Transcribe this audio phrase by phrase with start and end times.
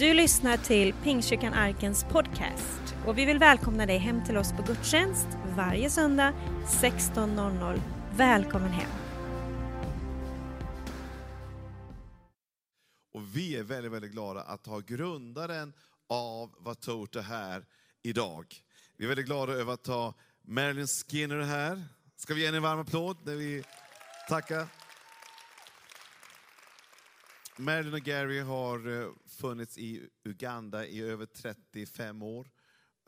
[0.00, 4.62] Du lyssnar till Pingstkyrkan Arkens podcast och vi vill välkomna dig hem till oss på
[4.62, 5.26] gudstjänst
[5.56, 6.34] varje söndag
[6.66, 7.80] 16.00.
[8.16, 8.90] Välkommen hem!
[13.14, 15.72] Och vi är väldigt, väldigt glada att ha grundaren
[16.08, 17.64] av Vatoto här
[18.02, 18.46] idag.
[18.96, 21.84] Vi är väldigt glada över att ha Marilyn Skinner här.
[22.16, 23.64] Ska vi ge henne en varm applåd när vi
[24.28, 24.66] tackar?
[27.60, 32.50] Marilyn och Gary har eh, funnits i Uganda i över 35 år.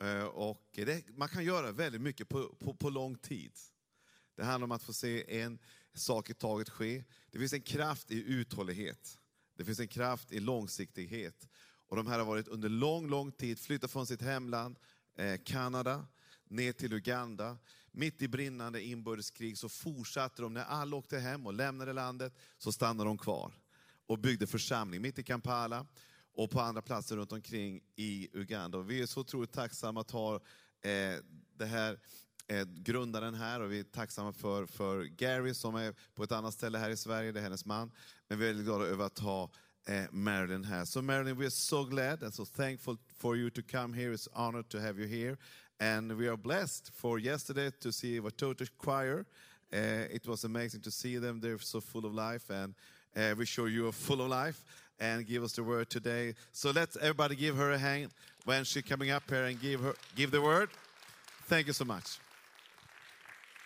[0.01, 3.51] Eh, och det, man kan göra väldigt mycket på, på, på lång tid.
[4.35, 5.59] Det handlar om att få se en
[5.93, 7.03] sak i taget ske.
[7.31, 9.19] Det finns en kraft i uthållighet.
[9.57, 11.47] Det finns en kraft i långsiktighet.
[11.87, 14.79] Och de här har varit under lång, lång tid, flyttat från sitt hemland,
[15.17, 16.07] eh, Kanada,
[16.47, 17.57] ner till Uganda.
[17.91, 22.71] Mitt i brinnande inbördeskrig så fortsatte de, när alla åkte hem och lämnade landet, så
[22.71, 23.62] stannade de kvar
[24.07, 25.85] och byggde församling mitt i Kampala
[26.35, 28.77] och på andra platser runt omkring i Uganda.
[28.77, 30.35] Och vi är så otroligt tacksamma att ha
[30.81, 31.15] eh,
[31.57, 31.99] det här
[32.47, 36.53] eh, grundaren här och vi är tacksamma för, för Gary som är på ett annat
[36.53, 37.91] ställe här i Sverige, det är hennes man.
[38.27, 39.51] Men vi är väldigt glada över att ha
[39.87, 40.85] eh, Marilyn här.
[40.85, 44.13] Så Marilyn, we are so glad and so thankful for you to come here.
[44.13, 45.37] It's an honor to have you here.
[45.79, 49.25] And we are blessed for yesterday to see Watoto Choir.
[49.73, 51.41] Uh, it was amazing to see them.
[51.41, 52.75] They're so full of life, and
[53.15, 54.63] uh, we're sure you are full of life
[54.99, 56.33] and give us the word today.
[56.51, 58.11] So let's everybody give her a hand
[58.45, 60.69] when she's coming up here and give her give the word.
[61.47, 62.19] Thank you so much.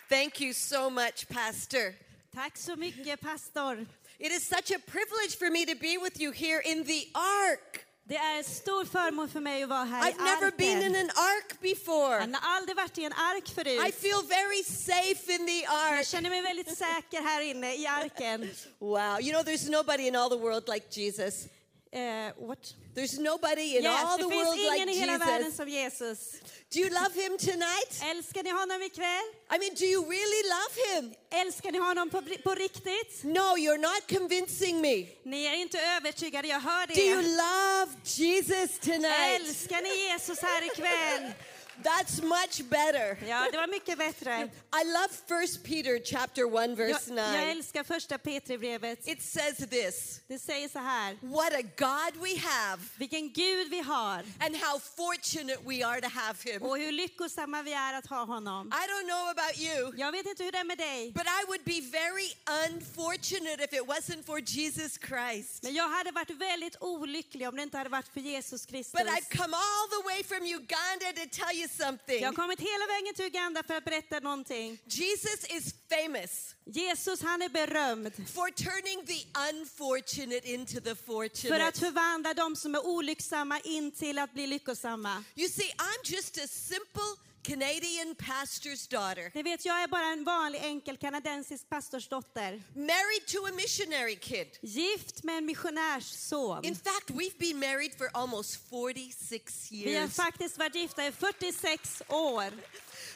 [0.10, 1.96] Thank you so much, Pastor.
[2.34, 3.86] Tack så mycket pastor.
[4.20, 7.87] It is such a privilege for me to be with you here in the ark.
[8.10, 11.10] Det är en stor förmån för mig att vara här I've never been in an
[11.10, 12.20] ark before.
[12.20, 13.50] Han har aldrig varit i en ark
[13.88, 16.06] I feel very safe in the Jag ark.
[16.08, 18.50] känner mig väldigt säker här inne i arken.
[18.80, 21.48] Wow, you know, there's nobody in all the world like Jesus.
[21.92, 22.74] Eh, what?
[22.96, 25.66] There's nobody in all Yes, the det finns world like Jesus.
[25.66, 26.42] Jesus.
[26.70, 28.02] Do you love him tonight?
[28.04, 29.26] Älskar ni honom ikväll?
[29.56, 31.14] I mean, do you really love him?
[31.32, 33.24] Älskar ni honom på, på riktigt?
[33.24, 35.06] No, you're not convincing me.
[35.24, 37.28] Ni är inte övertygade, jag hör Do you det.
[37.28, 39.42] love Jesus tonight?
[39.42, 41.32] Älskar ni Jesus här ikväll?
[41.84, 43.18] That's much better.
[43.28, 44.50] Ja, det var mycket bättre.
[44.82, 47.22] I love 1 Peter chapter 1 Jag, verse 9.
[47.34, 49.08] jag älskar första Petribrevet.
[49.08, 51.18] It says this, Det säger så här.
[51.22, 56.08] what a God we have Vilken Gud vi har and how fortunate we are to
[56.08, 56.62] have him.
[56.64, 58.68] och hur lyckosamma vi är att ha honom.
[58.68, 61.46] I don't know about you, Jag vet inte hur det är med dig, but I
[61.48, 62.30] would be very
[62.68, 65.64] unfortunate if it wasn't for Jesus Christ.
[65.64, 68.94] men jag hade varit väldigt olycklig om det inte hade varit för Jesus Kristus.
[68.94, 72.22] But I've come all the way from Uganda to tell you something.
[72.22, 74.80] Jag har kommit hela vägen till Uganda för att berätta någonting.
[74.86, 81.06] Jesus is famous Jesus, han är berömd for turning the unfortunate into the för att
[81.06, 81.80] fortunate.
[81.80, 85.24] förvandla de som är olycksamma in till att bli lyckosamma.
[85.36, 87.04] You see, I'm just a simple
[87.48, 92.62] Canadian pastor's daughter, Ni vet, jag är bara en vanlig enkel kanadensisk pastorsdotter.
[92.76, 94.48] married to a missionary kid.
[94.62, 96.64] Gift med en missionärsson.
[96.66, 100.16] In fact, we've been married for almost 46 Vi har years.
[100.16, 102.52] faktiskt varit gifta i 46 år.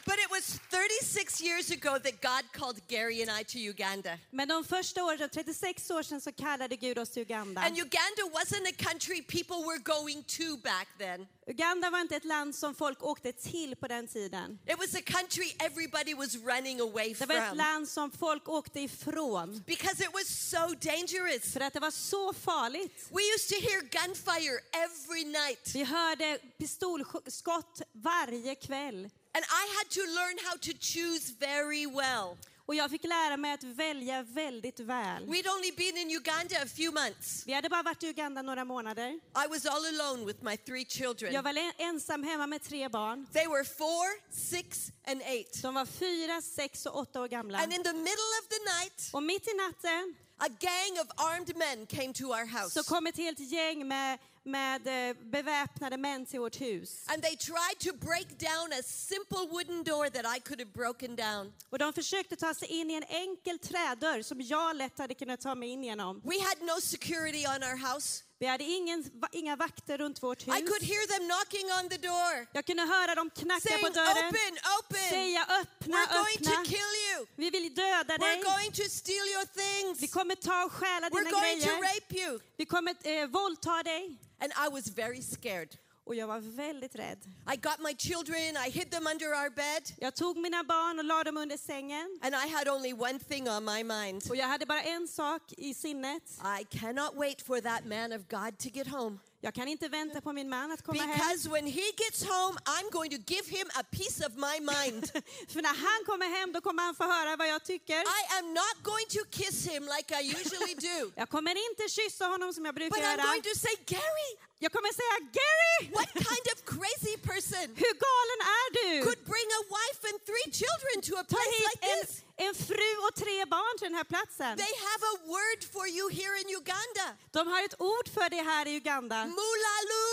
[0.04, 4.18] But it was 36 years ago that God called Gary and I to Uganda.
[4.30, 7.60] Men de första åren, 36 år sedan, så kallade Gud oss till Uganda.
[7.60, 11.26] And Uganda wasn't a country people were going to back then.
[11.46, 14.58] Uganda var inte ett land som folk åkte till på den tiden.
[14.66, 18.48] It was a country everybody was running away Det var ett from land som folk
[18.48, 19.62] åkte ifrån.
[19.66, 21.52] because it was so dangerous.
[21.52, 23.08] För att det var så farligt.
[23.10, 25.70] We used to hear gunfire every night.
[25.74, 29.10] Vi hörde pistolskott varje kväll.
[29.34, 32.36] And I had to learn how to choose very well.
[32.66, 35.26] Och jag fick lära mig att välja väldigt väl.
[35.26, 37.42] We'd only been in Uganda a few months.
[37.46, 39.08] Vi hade bara varit i Uganda några månader.
[39.44, 41.32] I was all alone with my three children.
[41.34, 43.26] Jag var en- ensam hemma med tre barn.
[43.32, 45.62] They were four, six, and eight.
[45.62, 47.58] De var fyra, sex och åtta år gamla.
[47.58, 51.56] And in the middle of the night, Och mitt i natten a gang of armed
[51.56, 52.70] men came to our house.
[52.70, 57.04] så kom ett helt gäng med, med eh, beväpnade män till vårt hus.
[57.06, 61.16] And they tried to break down a simple wooden door that I could have broken
[61.16, 61.52] down.
[61.70, 65.40] Och de försökte ta sig in i en enkel trädörr som jag lätt hade kunnat
[65.40, 66.20] ta mig in genom.
[66.24, 68.22] We had no security on our house.
[68.38, 70.68] Vi hade ingen, inga vakter runt vårt I hus.
[70.70, 74.28] could hear them knocking on the door, Jag kunde höra dem knacka saying, på dörren,
[74.28, 75.08] Open, open.
[75.10, 76.50] säga öppna, We're going öppna.
[76.64, 77.26] to kill you.
[77.36, 78.28] Vi vill döda dig.
[78.38, 79.62] We're going to steal your Vi
[79.98, 80.12] things.
[80.12, 81.82] kommer ta och stjäla We're dina going to grejer.
[81.94, 82.40] rape you.
[82.56, 84.18] Vi kommer eh, våldta dig.
[84.42, 85.76] And I was very scared.
[86.04, 87.18] Och jag var väldigt rädd.
[87.52, 91.04] I got my children, I hid them under our bed, Jag tog mina barn och
[91.04, 92.18] la dem under sängen.
[92.22, 94.22] and I had only one thing on my mind.
[94.30, 96.22] Och jag hade bara en sak i sinnet.
[96.60, 99.18] I cannot wait for that man of God to get home.
[99.44, 101.18] Jag kan inte vänta på min man att komma hem.
[101.18, 105.04] Because when he gets home, I'm going to give him a piece of my mind.
[105.52, 108.00] För när han kommer hem då kommer han få höra vad jag tycker.
[108.20, 112.24] I am not going to kiss him like I usually do, Jag kommer inte kyssa
[112.26, 113.22] honom som jag brukar but I'm göra.
[113.22, 114.30] going to say, Gary,
[114.64, 115.80] Jag kommer säga Gary!
[115.98, 118.90] what kind of crazy person Hur galen är du?
[119.06, 122.12] could bring a wife and three children to a place like en, this?
[122.46, 124.52] en fru och tre barn till den här platsen.
[124.64, 127.06] They have a word for you here in Uganda.
[127.36, 129.18] De har ett ord för det här i Uganda.
[129.40, 130.08] Mulalu.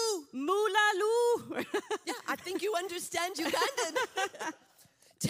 [0.48, 1.26] Mulaloo!
[2.10, 3.94] Yeah, I think you understand Ugandan.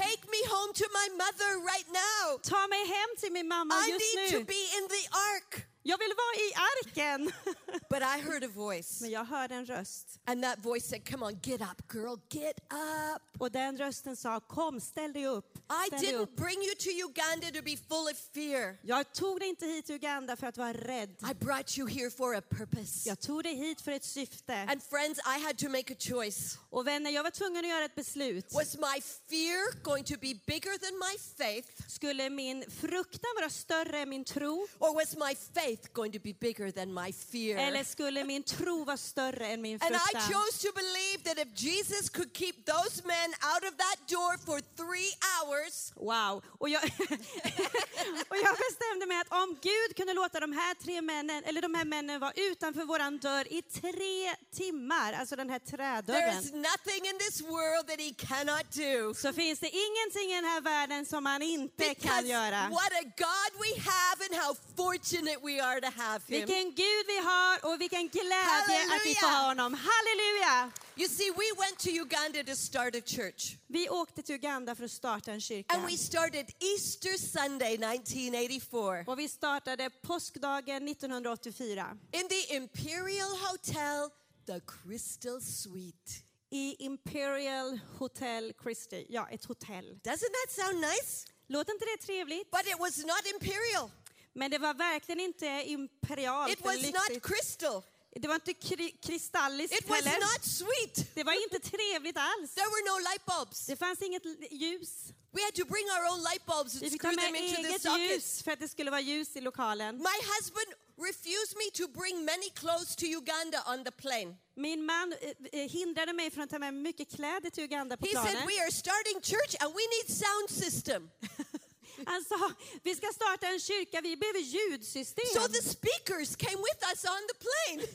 [0.03, 2.37] Take me home to my mother right now.
[2.51, 5.51] Ta mig hem till min mamma I just need to be in the ark.
[5.89, 7.31] Jag vill vara i arken.
[7.89, 10.19] But I heard a voice, Men jag hörde en röst.
[10.25, 13.21] and that voice said, Come on, get up, girl, get up.
[13.41, 15.57] Och den rösten sa, kom ställ dig upp.
[15.87, 18.77] I didn't bring you to Uganda to be full of fear.
[18.83, 21.09] Jag tog dig inte hit till Uganda för att vara rädd.
[21.31, 23.09] I brought you here for a purpose.
[23.09, 24.53] Jag tog dig hit för ett syfte.
[24.69, 26.57] And friends, I had to make a choice.
[26.69, 28.53] Och vänner, jag var tvungen att göra ett beslut.
[28.53, 33.99] Was my fear going to be bigger than my faith, Skulle min fruktan vara större
[33.99, 34.67] än min tro?
[34.79, 37.57] or was my faith going to be bigger than my fear?
[37.57, 40.21] Eller skulle min tro vara större än min And I fruktan?
[40.31, 44.59] chose to believe that if Jesus could keep those men out of that door for
[44.77, 46.43] three hours, Wow.
[46.59, 46.83] Och jag,
[48.29, 51.73] och jag bestämde mig att om Gud kunde låta de här tre männen, eller de
[51.75, 57.17] här männen vara utanför våran dörr i tre timmar, alltså den här trädörren, nothing in
[57.19, 59.13] this world that he cannot do.
[59.13, 61.93] så finns det ingenting i den här världen som han inte kan
[62.23, 62.69] Because göra.
[62.69, 66.39] what a God we have and how fortunate we are to have him.
[66.39, 69.73] Vilken Gud vi har och vilken glädje att vi får ha honom.
[69.73, 70.71] Halleluja!
[70.95, 73.55] You see, we went to Uganda to start a church.
[73.67, 75.75] Vi åkte till Uganda för att starta en kyrka.
[75.75, 84.09] And we started Easter Sunday 1984 Och vi startade påskdagen 1984 in the Imperial Hotel,
[84.45, 86.11] the Crystal Suite.
[86.51, 89.05] i Imperial Hotel Christie.
[89.09, 89.99] Ja, ett hotell.
[90.03, 91.27] Doesn't that sound nice?
[91.47, 92.51] Låter inte det trevligt?
[92.51, 93.89] But it was not imperial.
[94.33, 97.83] Men det var verkligen inte imperialt It was not crystal.
[98.15, 100.19] Det var inte kri- kristalliskt It was heller.
[100.19, 101.15] not sweet.
[101.15, 102.53] Det var inte trevligt alls.
[102.55, 103.65] There were no light bulbs.
[103.65, 104.89] Det fanns inget ljus.
[105.31, 108.43] We had to bring our own light bulbs and Vi fick ta med eget ljus
[108.43, 109.97] för att det skulle vara ljus i lokalen.
[109.97, 110.69] My husband
[111.07, 114.35] refused me to bring many clothes to Uganda on the plane.
[114.55, 118.05] Min man eh, eh, hindrade mig från att ta med mycket kläder till Uganda på
[118.05, 118.49] He said, planet.
[118.49, 121.09] We are starting church and we need sound system.
[122.05, 122.51] Han sa,
[122.83, 125.25] vi ska starta en kyrka, vi behöver ljudsystem.
[125.33, 127.87] So the speakers came with us on the plane.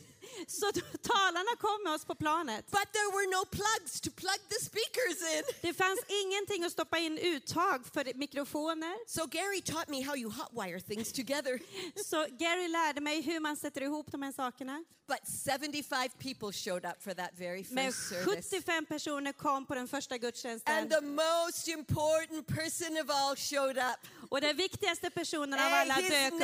[0.48, 0.72] Så
[1.02, 2.70] talarna kom med oss på planet.
[2.70, 5.42] But there were no plugs to plug the speakers in.
[5.62, 8.94] Det fanns ingenting att stoppa in uttag för mikrofoner.
[9.06, 11.58] So Gary taught me how you hotwire things together.
[12.04, 14.84] Så Gary lärde mig hur man sätter ihop de här sakerna.
[15.06, 18.50] But 75 people showed up for that very Men first service.
[18.50, 20.78] 75 personer kom på den första gudstjänsten.
[20.78, 23.98] And the most important person of all showed up.
[24.30, 26.42] Och den viktigaste personen av alla dök upp.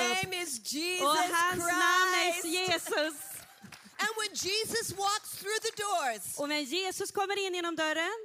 [1.02, 2.46] Och hans namn är.
[2.46, 3.29] Jesus.
[4.02, 8.18] And when Jesus walks through the doors, Och när Jesus kommer in genom dörren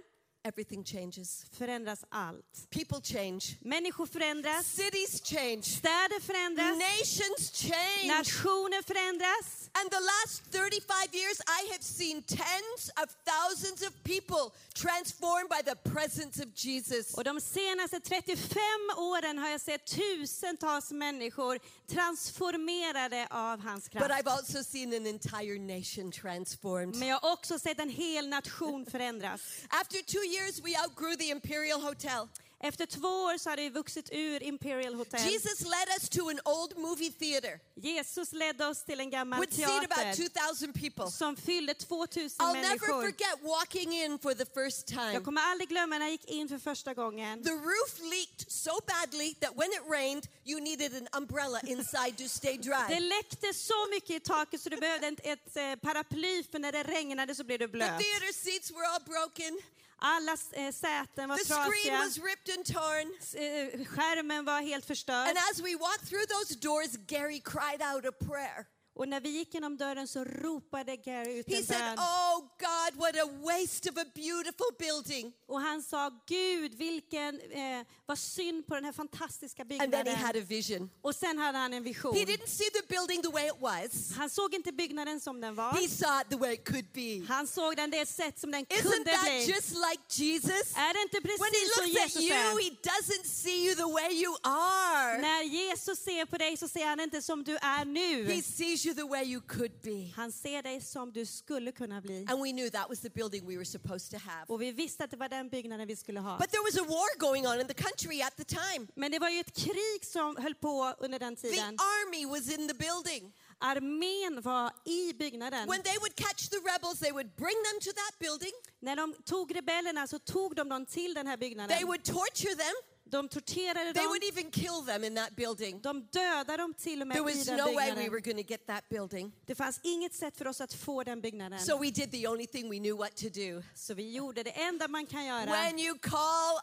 [0.45, 1.45] everything changes.
[1.57, 2.69] förändras allt.
[2.69, 3.57] People change.
[3.62, 5.62] Människor förändras, Cities change.
[5.63, 8.07] städer förändras, Nations change.
[8.18, 9.69] nationer förändras.
[9.81, 15.61] And the last 35 years, I have seen tens of thousands of people transformed by
[15.71, 17.14] the presence of Jesus.
[17.14, 18.59] Och de senaste 35
[18.97, 24.28] åren har jag sett tusentals människor transformerade av hans But I've kraft.
[24.28, 26.95] also seen an entire nation transformed.
[26.95, 29.42] Men jag har också sett en hel nation förändras.
[29.69, 32.27] After two years, we outgrew the Imperial Hotel.
[32.59, 35.19] Efter två år så hade vi vuxit ur Imperial Hotel.
[35.31, 37.59] Jesus led us to an old movie theater.
[37.75, 41.11] Jesus ledde oss till en gammal Would seat about teater 2,000 people.
[41.11, 43.01] som fyllde 2000 I'll never människor.
[43.01, 45.13] forget walking in for the first time.
[45.13, 47.44] Jag kommer aldrig glömma när jag gick in för första gången.
[47.44, 52.27] The roof leaked so badly that when it rained, you needed an umbrella inside to
[52.30, 52.99] stay Det dry.
[52.99, 56.83] läckte så mycket i taket så du behövde ett, ett eh, paraply för när det
[56.83, 57.99] regnade så blev du The blöt.
[57.99, 59.59] theater seats were all broken.
[60.07, 62.00] Alla eh, säten var The screen trasiga.
[62.00, 63.07] was ripped and torn.
[63.44, 65.28] Eh, Skärmen var helt förstörd.
[65.28, 68.66] And as we walked through those doors, Gary cried out a prayer.
[68.95, 71.99] Och när vi gick genom dörren så ropade Gary ut He en said, bön.
[71.99, 75.33] Oh God, what a waste of a beautiful building.
[75.47, 79.87] Och han sa, Gud vilken, eh, vad synd på den här fantastiska And then he
[79.87, 80.16] byggnaden.
[80.25, 80.90] had a vision.
[81.02, 82.16] Och sen hade han en vision.
[82.16, 85.56] He didn't see the building the way it was, Han såg inte byggnaden som den
[85.56, 85.71] var.
[85.73, 87.25] he saw it the way it could be.
[87.28, 89.45] Han såg den det sätt som den Isn't kunde that bli.
[89.45, 90.75] just like Jesus?
[90.75, 92.64] Är det inte When he precis som looks at Jesus you, är?
[92.64, 95.18] he doesn't see you the way you are.
[95.21, 98.42] När Jesus ser på dig så ser han inte som du är He nu.
[98.42, 100.11] sees sees you the way you could be.
[100.15, 102.25] Han ser dig som du skulle kunna bli.
[102.27, 104.45] And we knew that was the building we were supposed to have.
[104.47, 106.37] Och vi visste att det var den byggnaden vi skulle ha.
[106.37, 108.87] But there was a war going on in the country at the time.
[108.95, 111.77] Men det var ju ett krig som höll på under den The tiden.
[111.80, 113.33] army was in the building.
[113.59, 115.68] Armén var i byggnaden.
[115.69, 118.54] When they would catch the rebels, they would bring them to that building.
[118.80, 121.87] När de tog rebellerna så tog de dem till den här They byggnaden.
[121.87, 122.75] would torture them.
[123.09, 124.09] De torterade They dem.
[124.09, 125.81] would even kill them in that building.
[125.81, 128.12] De dödade dem till och med There i was den no way we byggnaden.
[128.12, 129.31] were going to get that building.
[129.45, 131.59] Det fanns inget sätt för oss att få den byggnaden.
[131.59, 133.64] So we did the only thing we knew what to do.
[133.76, 135.45] Så vi gjorde det enda man kan göra.
[135.45, 136.54] When you call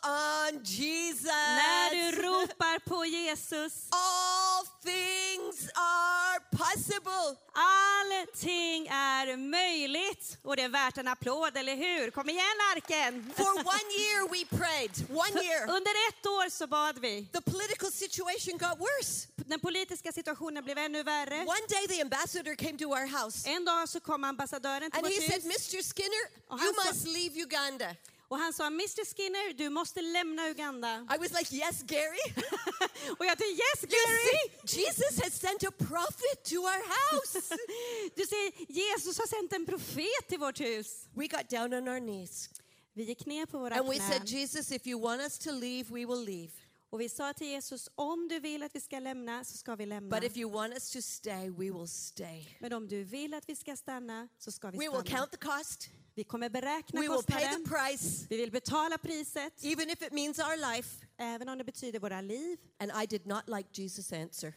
[0.53, 7.37] on Jesus, När du ropar på Jesus, all things are possible.
[7.55, 10.39] allting är möjligt.
[10.43, 12.11] Och det är värt en applåd, eller hur?
[12.11, 13.33] Kom igen Arken!
[13.37, 14.91] For one year we prayed.
[15.11, 15.63] One year.
[15.71, 17.29] Under ett år så bad vi.
[17.33, 19.29] The political situation got worse.
[19.37, 21.39] Den politiska situationen blev ännu värre.
[21.41, 25.07] One day the ambassador came to our house En dag så kom ambassadören till and
[25.07, 25.83] he vårt said, hus Mr.
[25.95, 26.25] Skinner,
[26.65, 27.97] you must leave Uganda.
[28.29, 31.07] och han sa Mr Skinner, du måste lämna Uganda.
[31.15, 32.27] I was like, yes, Gary.
[33.19, 34.51] Och jag tänkte yes You Gary!
[34.65, 37.57] see, Jesus has sent a prophet to our house.
[38.17, 40.87] Du ser, Jesus har sänt en profet till vårt hus.
[41.15, 42.49] we got down on our knees
[42.95, 45.53] Vi gick ner på våra and we said, knän Jesus, if you want us to
[45.53, 46.53] leave, we will leave.
[46.91, 49.87] och vi sa till Jesus, om du vill att vi ska lämna så ska vi
[49.87, 50.17] lämna.
[50.21, 52.47] But if you want us to stay, we will stay.
[52.61, 55.05] Men om du vill att vi ska stanna så ska vi We will stanna.
[55.19, 55.89] count the cost.
[56.15, 57.65] Vi kommer beräkna We will pay the kostnaden.
[57.65, 61.07] price, Vi vill betala priset, even if it means our life.
[61.17, 62.59] även om det betyder våra liv.
[62.79, 64.55] And I did not like Jesus' answer.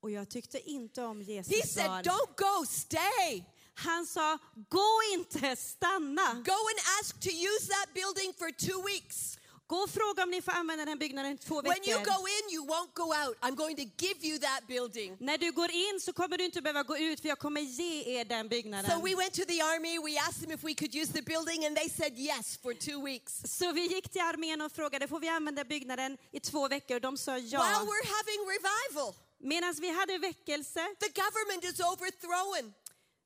[0.00, 2.02] Och jag tyckte inte om He Jesus said, svar.
[2.02, 3.44] Don't go, stay.
[3.74, 4.38] Han sa,
[4.68, 6.32] gå inte, stanna.
[6.44, 9.38] Go and ask to use that building for two weeks.
[9.66, 12.12] Gå och fråga om ni får använda den byggnaden två When you veckor.
[12.12, 13.36] go in, you won't go out.
[13.40, 15.16] I'm going to give you that building.
[15.20, 18.20] När du går in så kommer du inte behöva gå ut för jag kommer ge
[18.20, 18.90] er den byggnaden.
[18.90, 19.98] So we went to the army.
[19.98, 23.04] We asked them if we could use the building, and they said yes for two
[23.04, 23.42] weeks.
[23.44, 27.00] Så vi gick till armén och frågade, får vi använda byggnaden i två veckor?
[27.00, 27.86] De sa While ja.
[27.90, 32.74] we're having revival, Medan vi hade väckelse the government is overthrown.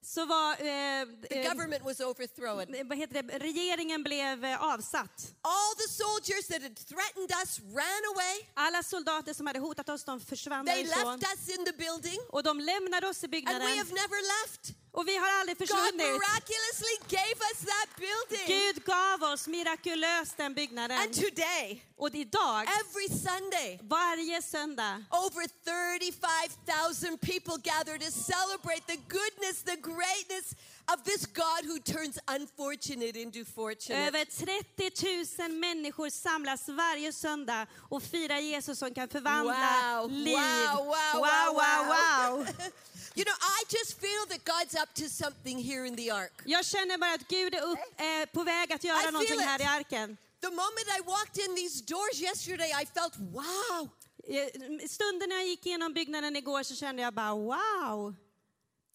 [0.09, 2.89] Så var, eh, The eh, government was overthrown.
[2.89, 5.33] vad heter det, regeringen blev eh, avsatt.
[5.43, 8.37] All the soldiers that had threatened us ran away.
[8.55, 11.19] Alla soldater som hade hotat oss, de försvann They därifrån.
[11.21, 13.79] left us in the building, Och de lämnade oss i and we byggnaden.
[13.79, 14.63] have never left.
[14.97, 18.47] Och vi har aldrig God miraculously gave us that building.
[18.47, 20.99] Gud gav oss mirakulöst den byggnaden.
[20.99, 28.97] And today, Och idag, every Sunday, varje söndag, over 35,000 people gather to celebrate the
[29.09, 30.55] goodness, the greatness
[30.95, 34.07] of this God who turns unfortunate into fortunate.
[34.09, 40.37] över 30 000 människor samlas varje söndag och firar Jesus som kan förvandla Wow, liv.
[40.37, 42.47] wow, wow, wow, wow, wow.
[43.19, 46.33] You know, I just feel that God's up to something here in the ark.
[46.45, 49.41] Jag känner bara att Gud är upp, eh, på väg att I göra feel någonting
[49.41, 50.17] här i arken.
[50.41, 53.89] The moment I walked in these doors yesterday, I felt, wow,
[54.29, 54.49] Eh,
[54.89, 58.15] Stunden när jag gick igenom byggnaden igår så kände jag bara wow.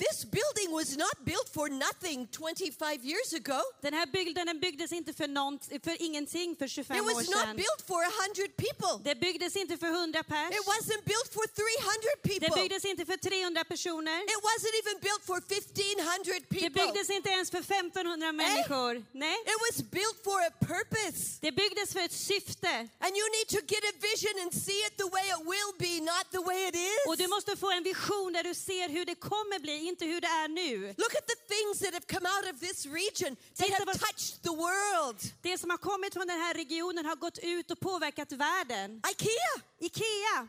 [0.05, 3.61] This building was not built for nothing 25 years ago.
[3.81, 7.55] Den här byggnaden byggdes inte för, nånt, för ingenting för 25 It år was not
[7.63, 8.93] built for 100 people.
[9.09, 10.51] Det byggdes inte för 100 pers.
[10.59, 12.55] It wasn't built for 300 Det people.
[12.61, 14.17] byggdes inte för 300 personer.
[14.33, 16.69] It wasn't even built for 1,500 Det people.
[16.69, 18.93] byggdes inte ens för 1500 människor.
[19.11, 21.37] Nej, It was built for a purpose.
[21.41, 22.73] det byggdes för ett syfte.
[23.05, 25.93] And you need to get a vision and see it the way it will be,
[26.11, 26.75] not the way it
[27.07, 27.29] Och du is.
[27.29, 30.47] måste få en vision där du ser hur det kommer bli, inte hur det är
[30.47, 30.87] nu.
[31.03, 34.43] Look at the things that have come out of this region that Titta have touched
[34.47, 35.19] the world.
[35.41, 39.01] Det som har kommit från den här regionen har gått ut och påverkat världen.
[39.11, 39.53] IKEA.
[39.79, 40.47] Ikea.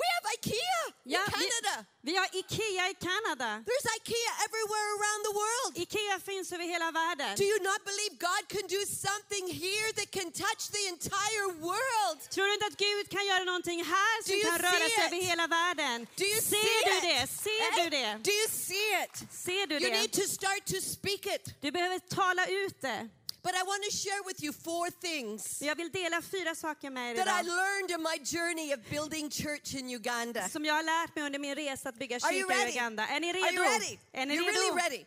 [0.00, 1.74] We have IKEA in Ja, vi, Canada.
[2.08, 3.50] vi har Ikea i Kanada.
[3.68, 5.70] There's IKEA everywhere around the world.
[5.84, 7.36] Ikea finns över hela världen.
[7.36, 12.18] Do you not believe God can do something here that can touch the entire world?
[12.34, 15.20] Tror du inte att Gud kan göra någonting här som you kan röra sig över
[15.30, 16.06] hela världen?
[16.16, 17.02] Do you Ser see du it?
[17.02, 17.26] det?
[17.46, 17.84] Ser Eh?
[17.84, 18.10] du det?
[18.28, 19.14] Do you see it?
[19.46, 20.20] Ser du You need det?
[20.22, 21.44] to start to speak it.
[21.60, 23.08] Du behöver tala ut det.
[23.44, 27.10] But I want to share with you four things Jag vill dela fyra saker med
[27.18, 27.56] er that I idag.
[27.56, 30.48] learned in my journey of building church in Uganda.
[30.48, 32.72] Som jag har lärt mig under min resa att bygga Are you kyrka i ready?
[32.72, 33.06] Uganda.
[33.06, 33.62] Är ni Are redo?
[33.62, 33.98] you ready?
[34.12, 34.52] Är ni You're redo?
[34.52, 35.06] really ready.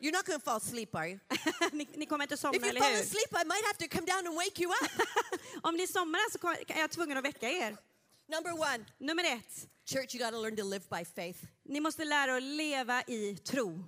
[0.00, 1.18] You're not going to fall asleep, are you?
[1.72, 3.00] ni, ni kommer inte If somna, you eller fall hur?
[3.00, 4.90] asleep, I might have to come down and wake you up.
[5.62, 7.76] Om ni somnar så är jag tvungen att väcka er.
[8.28, 9.68] Number one, Nummer ett.
[9.84, 11.38] church, you got to learn to live by faith.
[11.64, 13.84] Ni måste lära er att leva i tro.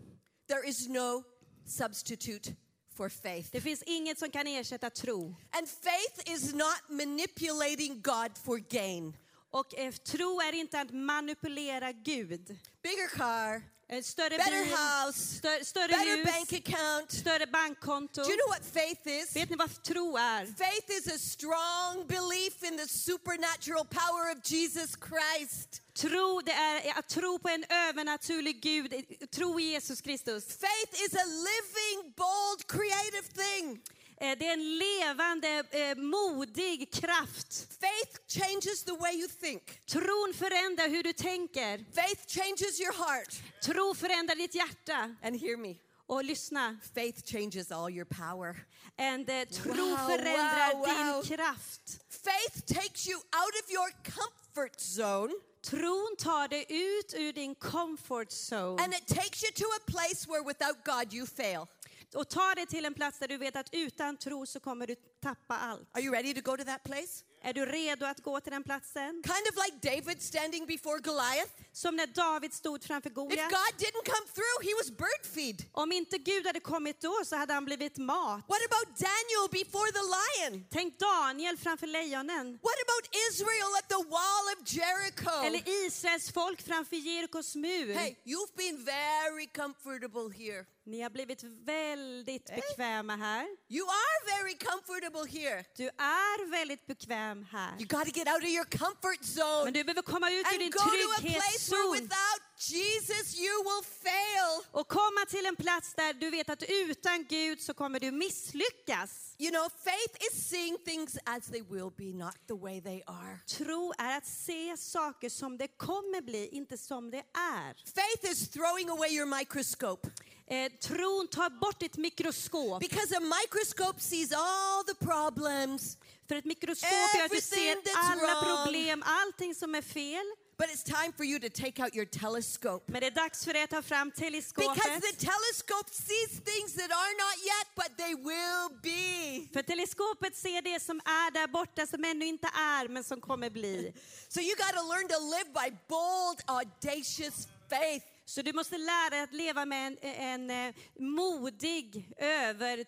[0.49, 1.25] There is no
[1.67, 2.55] substitute
[2.97, 3.49] for faith.
[3.53, 5.35] Det finns inget som kan ersätta tro.
[5.51, 9.17] And faith is not manipulating God for gain.
[9.51, 12.59] Och eh, tro är inte att manipulera Gud.
[12.83, 17.13] Bigger car, Eh, Större better bil, house, större, större better hus, bank account.
[17.13, 18.23] större bankkonto.
[18.23, 19.37] Do you know what faith is?
[19.37, 20.47] Vet ni vad tro är?
[20.47, 25.83] Faith is a strong belief in the supernatural power of Jesus Christ.
[25.95, 28.95] Tro, det är att tro på en övernaturlig Gud,
[29.31, 30.45] tro i Jesus Kristus.
[30.45, 33.81] Faith is a living, bold, creative thing.
[34.23, 37.67] Eh, Det är en levande, eh, modig kraft.
[37.81, 39.87] Faith changes the way you think.
[39.87, 41.85] Tron förändrar hur du tänker.
[41.95, 43.43] Faith changes your heart.
[43.63, 45.17] Tro förändrar ditt hjärta.
[45.23, 45.75] And hear me,
[46.07, 48.65] Och lyssna, faith changes all your power.
[48.97, 51.23] en eh, tro Wow, förändrar wow, wow.
[51.23, 51.81] din kraft.
[52.25, 58.33] Faith takes you out of your comfort zone Tron tar dig ut ur din comfort
[58.33, 61.69] zone and it takes you to a place where without God you fail.
[62.15, 64.95] Och tar dig till en plats där du vet att utan tro så kommer du
[65.23, 65.89] tappa allt.
[65.93, 67.25] Are you ready to go to that place?
[67.45, 69.23] Är du redo att gå till den platsen?
[69.25, 71.53] Kind of like David standing before Goliath.
[71.73, 73.51] Som när David stod framför If Goliat.
[73.51, 75.65] God didn't come through, he was bird feed.
[75.73, 78.45] Om inte Gud hade kommit då så hade han blivit mat.
[78.49, 80.67] What about Daniel before the lion?
[80.71, 82.47] Tänk Daniel framför lejonen.
[82.69, 85.47] What about Israel at the wall of Jericho?
[85.47, 87.95] Eller Israels folk framför Jerikos mur.
[87.95, 90.67] Hey, you've been very comfortable here.
[90.85, 93.47] Ni har blivit väldigt bekväma här.
[93.69, 95.65] You are very comfortable here.
[95.77, 97.73] Du är väldigt bekväm här.
[97.79, 100.59] You got to get out of your comfort zone Men du behöver komma ut ur
[100.59, 104.51] din go to a place where trygghetszon without Jesus you will fail.
[104.71, 109.35] och komma till en plats där du vet att utan Gud så kommer du misslyckas.
[109.39, 113.39] You know, faith is seeing things as they will be, not the way they are.
[113.47, 117.75] Tro är att se saker som det kommer bli, inte som det är.
[117.95, 120.09] Faith is throwing away your microscope
[120.51, 122.81] Eh, tron tar bort ditt mikroskop.
[122.81, 125.97] because a microscope sees all the problems,
[126.29, 128.65] För ett mikroskop gör att du ser alla wrong.
[128.65, 130.25] problem, allting som är fel.
[130.59, 132.85] but it's time for you to take out your telescope.
[132.93, 135.03] Men det är dags för dig att ta fram Because teleskopet.
[135.03, 139.49] the telescope sees things that are not yet, but they will be.
[139.53, 143.51] För teleskopet ser det som är där borta, som ännu inte är, men som kommer
[143.51, 143.93] bli.
[144.29, 148.07] So you got to learn to live by bold, audacious faith.
[148.33, 152.85] Så du måste lära dig att leva med en, en, eh, modig över...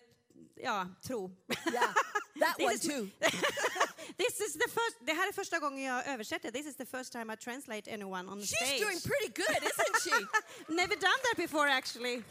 [0.55, 1.31] Ja, tro.
[1.73, 1.93] Yeah,
[2.39, 3.09] that one too.
[4.17, 6.51] This is the first, det här är första gången jag översätter.
[6.51, 8.81] This is the first time I translate anyone on the She's stage.
[8.81, 10.27] doing pretty good, isn't she?
[10.73, 12.23] Never done that before actually.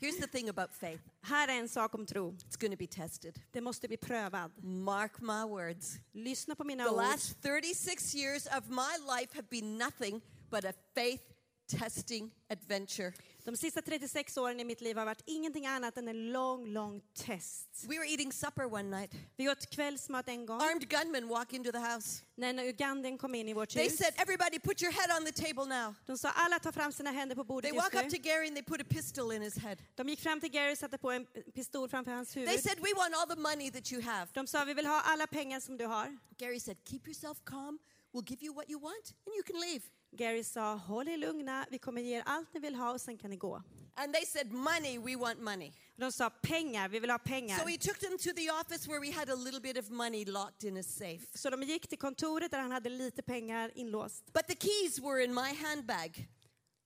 [0.00, 2.30] Here's the thing about faith Här är en sak om tro.
[2.32, 3.40] it's going to be tested.
[3.52, 4.64] Det måste bli prövad.
[4.64, 5.98] Mark my words.
[6.12, 6.96] Lyssna på mina The ord.
[6.96, 10.20] last 36 years of my life have been nothing
[10.54, 11.20] but a faith
[11.66, 13.12] testing adventure.
[13.44, 17.00] De sista 36 åren i mitt liv har varit ingenting annat än en lång, lång
[17.14, 17.68] test.
[17.88, 19.12] We were eating supper one night.
[19.36, 22.22] Vi åt kvällsmat en gång Armed gunmen walk into the house.
[22.36, 23.96] när en uganden kom in i vårt They hus.
[23.98, 25.94] said, Everybody put your head on the table now.
[26.06, 28.22] De sa alla tar fram sina händer på bordet They just walk up to nu.
[28.22, 29.76] Gary and they put a pistol in his head.
[29.94, 32.60] De gick fram till Gary och satte på en pistol framför hans They huvud.
[32.60, 34.26] said, We want all the money that you have.
[34.32, 36.16] De sa vi vill ha alla pengar som du har.
[36.38, 37.78] Gary said, Keep yourself calm.
[38.12, 39.82] We'll give you what you want and you can leave.
[40.16, 43.18] Gary sa håll er lugna, vi kommer ge er allt ni vill ha och sen
[43.18, 43.62] kan ni gå.
[43.96, 45.72] And they said, Money, we want money.
[45.96, 47.58] De sa pengar, vi vill ha pengar.
[47.58, 50.24] So he took them to the office where we had a little bit of money
[50.24, 51.26] locked in a safe.
[51.34, 54.32] Så de gick till kontoret där han hade lite pengar inlåst.
[54.32, 56.28] But the keys were in my handbag.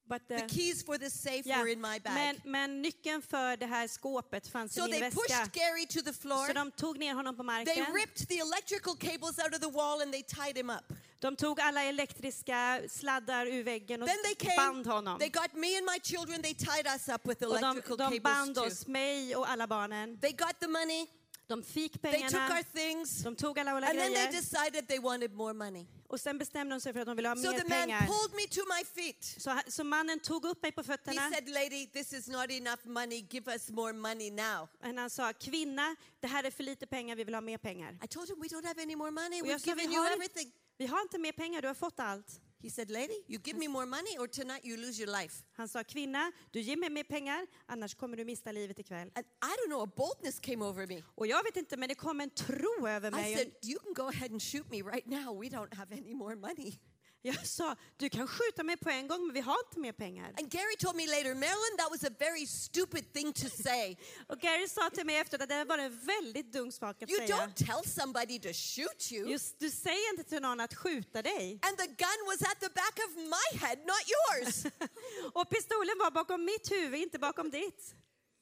[0.08, 2.14] But, The eh, keys for the safe ja, were in my bag.
[2.14, 5.20] men, men nyckeln för det här skåpet fanns so i min they väska.
[5.20, 6.46] pushed Gary to the floor.
[6.46, 7.94] Så de tog ner honom på They marken.
[7.94, 10.92] ripped the electrical cables out of the wall and they tied him up.
[11.20, 15.18] De tog alla elektriska sladdar ur väggen och came, band honom.
[15.18, 18.20] they got me and my children, they tied us up with Och de, electrical de
[18.20, 18.64] band too.
[18.66, 20.18] oss, mig och alla barnen.
[20.20, 21.06] They got the money,
[21.46, 24.32] De fick they took pengarna, our things, de tog alla våra and then they grejer
[24.32, 25.86] decided they wanted more money.
[26.08, 28.06] och sen bestämde de sig för att de ville ha So mer the man pengar.
[28.06, 29.24] pulled me to my feet.
[29.24, 32.84] Så, så mannen tog upp mig på He fötterna said, Lady, this is not enough
[32.86, 33.26] money.
[33.30, 34.68] Give us more money now.
[34.80, 37.98] och han sa kvinna, det här är för lite pengar, vi vill ha mer pengar.
[38.04, 39.40] I told him, We don't have any more money.
[39.42, 40.52] Och We've given you everything.
[40.78, 42.40] Vi har inte mer pengar, du har fått allt.
[42.60, 45.44] He said, Lady, you give me more money or tonight you lose your life.
[45.52, 49.10] Han sa kvinna, du ger mig mer pengar, annars kommer du mista livet ikväll.
[49.14, 51.02] And I don't know, a boldness came over me.
[51.14, 53.36] Och jag vet inte, men det kom en tro över I mig.
[53.36, 55.40] said, You can go ahead and shoot me right now.
[55.40, 56.78] We don't have any more money.
[57.22, 60.34] Jag sa, du kan skjuta mig på en gång, men vi har inte mer pengar.
[60.38, 63.96] And Gary told me later, Marilyn, that was a very stupid thing to say.
[64.28, 67.18] Och Gary sa till mig efter att det var en väldigt dum sak att You
[67.18, 67.36] säga.
[67.36, 69.30] don't tell somebody to shoot you.
[69.30, 71.58] Just, du säger inte till någon att skjuta dig.
[71.62, 74.72] And the gun was at the back of my head, not yours.
[75.34, 77.94] Och pistolen var bakom mitt huvud, inte bakom ditt.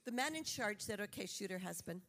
[0.04, 2.00] the man in charge said, Okay, shoot her husband.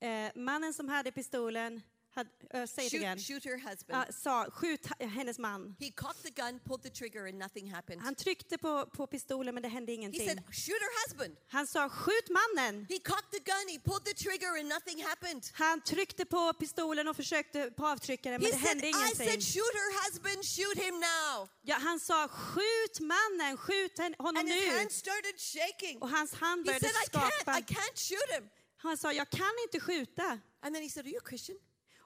[0.00, 1.82] Eh, mannen som hade pistolen,
[2.14, 3.98] hade, uh, say it again, shoot, shoot her husband.
[3.98, 5.74] uh, sa skjut hennes man.
[5.80, 8.00] he cocked the gun, pulled the trigger, and nothing happened.
[8.02, 10.28] Han tryckte på, på pistolen men det hände He ingenting.
[10.28, 11.36] said, shoot her husband.
[11.48, 12.86] Han sa skjut mannen.
[12.88, 15.50] He cocked the gun, he pulled the trigger, and nothing happened.
[15.54, 19.28] Han tryckte på pistolen och försökte på avtryckaren He men det said, hände I ingenting.
[19.30, 21.48] said, shoot her husband, shoot him now.
[21.62, 24.78] Ja, han sa skjut mannen, skjut honom And his nu.
[24.78, 25.98] hand started shaking.
[26.02, 27.58] Och hans hand He började said, I can't, skaka.
[27.58, 28.48] I can't shoot him.
[28.76, 30.38] Han sa jag kan inte skjuta.
[30.64, 31.56] And then he said, Are you a Christian?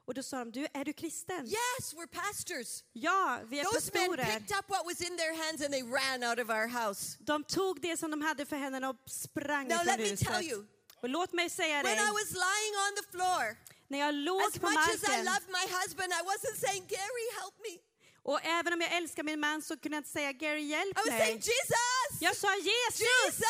[0.07, 1.47] Och då sa de, du, är du kristen?
[1.47, 2.83] Yes, we're pastors.
[2.93, 4.25] Ja, vi är Those men pastorer.
[4.39, 7.17] picked up what was in their hands and they ran out of our house.
[7.21, 10.29] De tog det som de hade för händerna och sprang Now let me huset.
[10.29, 10.67] tell you,
[11.03, 13.57] Och låt mig säga when dig, I was lying on the floor,
[13.89, 16.83] när jag låg as på much as I marken loved my husband, I wasn't saying,
[16.89, 17.75] Gary, help me.
[18.23, 21.11] och även om jag älskar min man så kunde jag inte säga Gary hjälp I
[21.11, 21.53] was saying, mig.
[21.55, 22.21] Jesus!
[22.21, 23.01] Jag sa Jesus!
[23.01, 23.41] Jesus!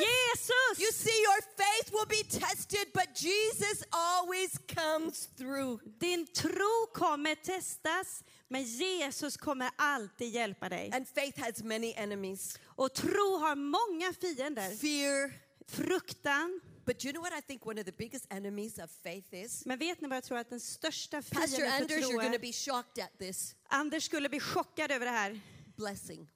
[0.00, 0.78] Jesus!
[0.78, 5.78] You see, your faith will be tested, but Jesus always comes through.
[5.98, 10.90] Din tro kommer testas, men Jesus kommer alltid hjälpa dig.
[10.94, 14.76] And faith has many enemies Och tro har många fiender.
[14.76, 15.32] fear.
[15.68, 16.60] Fruktan.
[16.84, 19.66] But you know what I think one of the biggest enemies of faith is?
[19.66, 22.32] Men vet ni vad jag tror att den största Pastor fienden för Anders, you're going
[22.32, 23.54] to be shocked at this.
[23.68, 25.40] Anders skulle bli chockad över det här.
[25.76, 26.30] Blessing.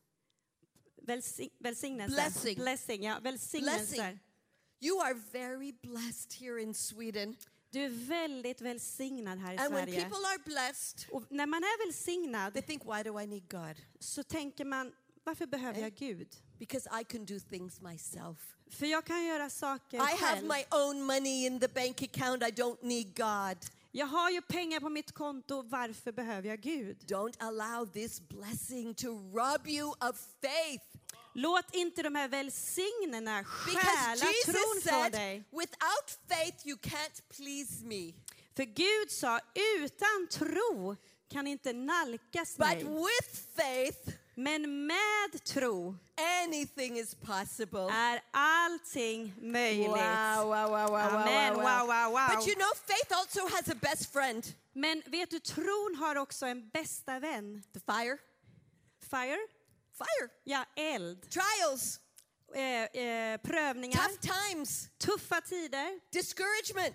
[1.08, 2.14] Välsi välsignelse.
[2.14, 2.54] Blessing.
[2.58, 3.18] Blessing, ja.
[3.22, 3.86] Välsignelser.
[3.96, 4.18] Blessing.
[4.80, 7.36] You are very blessed here in Sweden.
[7.70, 10.00] Du är väldigt välsignad här i And when Sverige.
[10.02, 13.76] people are blessed, Och när man är välsignad they think, why do I need God?
[14.00, 14.92] så tänker man,
[15.24, 16.28] varför behöver jag Gud?
[16.58, 18.38] Because I can do things myself.
[18.70, 20.46] För jag kan göra saker I have själv.
[20.48, 22.42] my own money in the bank account.
[22.42, 23.58] I don't need God.
[23.90, 26.96] Jag har ju pengar på mitt konto, varför behöver jag Gud?
[27.06, 30.84] Don't allow this blessing to rob you of faith.
[31.34, 35.44] Låt inte de här välsignena Because stjäla tron från dig.
[35.50, 38.12] without faith, you can't please me.
[38.56, 39.40] För Gud sa,
[39.78, 40.96] utan tro
[41.30, 42.84] kan inte nalkas But mig.
[42.84, 45.94] with faith, Men med tro
[46.44, 47.88] anything is possible.
[47.92, 49.88] är allting möjligt.
[49.88, 51.54] Wow, wow, wow, wow, Amen.
[51.54, 52.36] wow, Wow, wow, wow.
[52.36, 56.46] But you know, faith also has a best friend, Men vet du, tron har också
[56.46, 57.62] en bästa vän.
[57.74, 58.18] the fire.
[59.10, 59.38] Fire?
[59.98, 60.28] Fire.
[60.44, 61.30] Ja, eld.
[61.30, 62.00] Trials,
[62.54, 66.94] Eh, eh, prövningar, tough times, tuffa tider, discouragement,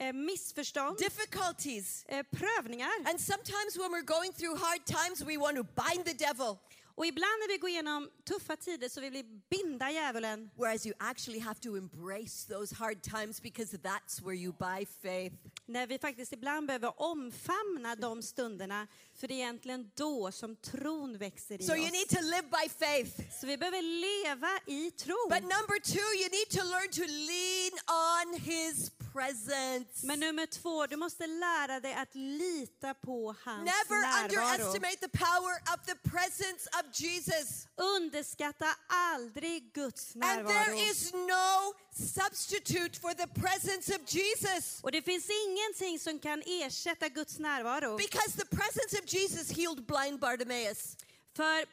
[0.00, 2.04] eh, missförstånd, difficulties.
[2.08, 2.90] eh, prövningar.
[3.10, 6.58] And sometimes when we're going through hard times, we want to bind the devil.
[7.00, 10.50] Och ibland när vi går igenom tuffa tider så vill vi binda djävulen.
[10.56, 15.34] Whereas you actually have to embrace those hard times because that's where you buy faith.
[15.66, 18.86] När vi faktiskt ibland behöver omfamna de stunderna.
[19.14, 21.92] För det är egentligen då som tron växer i So you oss.
[21.92, 23.40] need to live by faith.
[23.40, 25.28] Så vi behöver leva i tro.
[25.28, 30.06] But number two, you need to learn to lean on his presence.
[30.06, 34.52] Men nummer två, du måste lära dig att lita på hans Never närvaro.
[34.52, 37.66] underestimate the power of the presence of Jesus.
[37.76, 40.48] Underskatta aldrig Guds And närvaro.
[40.64, 41.74] there is no
[42.14, 44.80] substitute for the presence of Jesus.
[44.82, 47.96] Och det finns ingenting som kan ersätta Guds närvaro.
[47.96, 50.96] Because the presence of Jesus healed blind Bartimaeus.
[51.36, 51.64] För,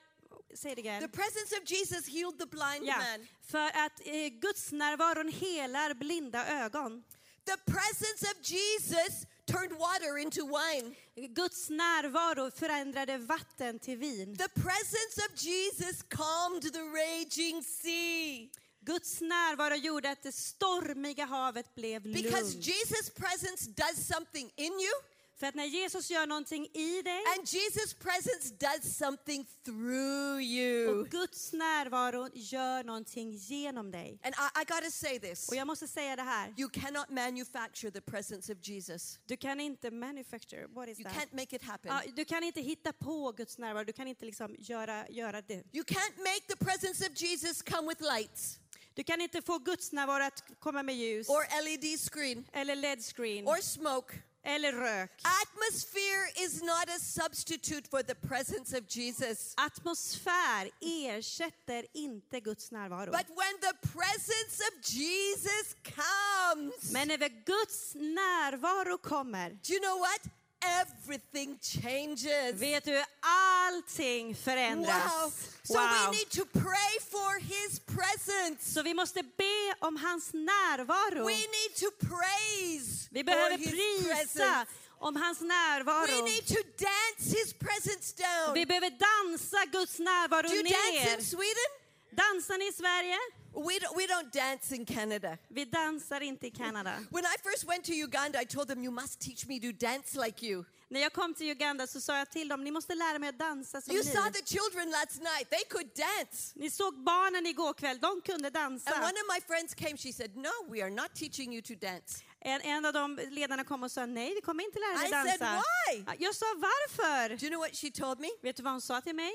[0.56, 1.10] säg det The igen.
[1.10, 3.28] presence of Jesus healed the blind Ja, man.
[3.48, 7.04] för att eh, Guds närvaron helar blinda ögon.
[7.48, 10.96] The presence of Jesus turned water into wine.
[11.34, 14.38] Guds närvaro förändrade vatten till vin.
[14.38, 18.50] The presence of Jesus calmed the raging sea.
[18.82, 22.66] Guds närvaro gjorde att det stormiga havet blev Because lugnt.
[22.66, 24.94] Jesus' presence does something in you,
[25.40, 30.88] För att när Jesus gör någonting i dig and Jesus' presence does something through you.
[31.00, 34.20] och Guds närvaro gör någonting genom dig.
[34.24, 36.54] And I, I gotta say this Och jag måste säga det här.
[36.58, 41.18] you cannot manufacture the presence of Jesus, Du kan inte manufacture, what is you that?
[41.18, 41.92] can't make it happen.
[41.92, 45.64] Ja, du kan inte hitta på Guds närvaro, du kan inte liksom göra, göra det.
[45.74, 48.60] You can't make the presence of Jesus come with lights
[48.94, 53.48] Du kan inte få Guds närvaro att komma med ljus, or LED screen eller LED-screen,
[53.48, 54.14] or smoke.
[54.48, 55.12] Eller rök.
[55.44, 59.54] Atmosphere is not a substitute for the presence of Jesus.
[59.58, 63.12] Atmosfär ersätter inte Guds närvaro.
[63.12, 70.00] But when the presence of Jesus comes, Men när Guds närvaro kommer, do you know
[70.00, 70.22] what?
[70.62, 72.54] Everything changes.
[72.60, 74.36] vet du, allting Wow.
[74.36, 75.34] förändras.
[75.64, 78.74] So we need to pray for his presence.
[78.74, 81.26] Så vi måste be om hans närvaro.
[81.26, 84.66] We need to praise Vi for behöver his prisa presence.
[85.00, 86.24] om hans We närvaro.
[86.26, 88.54] need to dance his presence down.
[88.54, 91.18] Vi behöver dansa Guds närvaro Do you dance ner.
[91.18, 91.70] in Sweden?
[92.12, 93.18] Dansar ni i Sverige?
[93.54, 95.38] We don't, we don't dance in Canada.
[95.50, 97.00] Vi dansar inte i Kanada.
[97.12, 100.16] When I first went to Uganda, I told them, You must teach me to dance
[100.26, 100.64] like you.
[100.90, 103.40] När jag kom till Uganda så sa jag till dem, ni måste lära mig att
[103.40, 104.12] dansa som You ni.
[104.12, 106.54] saw the children last night, they could dance.
[106.56, 108.90] Ni såg barnen igår kväll, de kunde dansa.
[108.92, 111.74] And one of my friends came, she said, No, we are not teaching you to
[111.76, 112.24] dance.
[112.40, 115.12] En, en av de ledarna kom och sa, nej vi kommer inte lära dig I
[115.12, 115.64] said, dansa.
[115.92, 117.30] "Why?" Ja, Jag sa, varför?
[117.30, 118.28] Do you know what she told me?
[118.42, 119.32] Vet du vad hon sa till mig?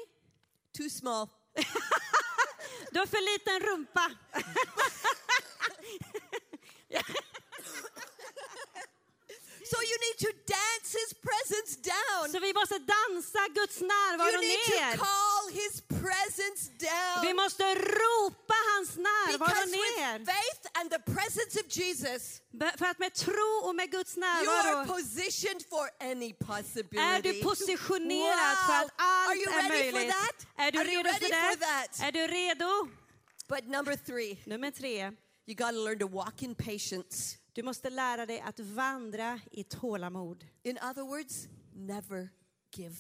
[0.77, 1.29] Too small.
[2.93, 4.11] Du har för liten rumpa.
[9.73, 12.25] So you need to dance his presence down.
[12.33, 14.93] Så vi måste dansa Guds närvaro You need ner.
[14.97, 17.17] to call his presence down.
[17.27, 20.19] Vi måste ropa hans närvaro Because ner.
[20.19, 22.23] with faith and the presence of Jesus,
[22.79, 26.99] För att med tro och med Guds you are närvaro positioned for any possibility.
[26.99, 28.87] är du positionerad för Wow.
[28.87, 30.15] att Are allt you är ready for möjligt.
[30.15, 30.47] that?
[30.57, 31.67] Är du Are redo ready för for det?
[31.67, 32.01] that?
[32.09, 32.89] Är du redo?
[33.49, 35.11] But number three, Nummer tre.
[35.47, 37.39] you got to learn to walk in patience.
[37.55, 40.47] Du måste lära dig att vandra i tålamod.
[40.63, 42.29] In other words, never
[42.77, 42.97] give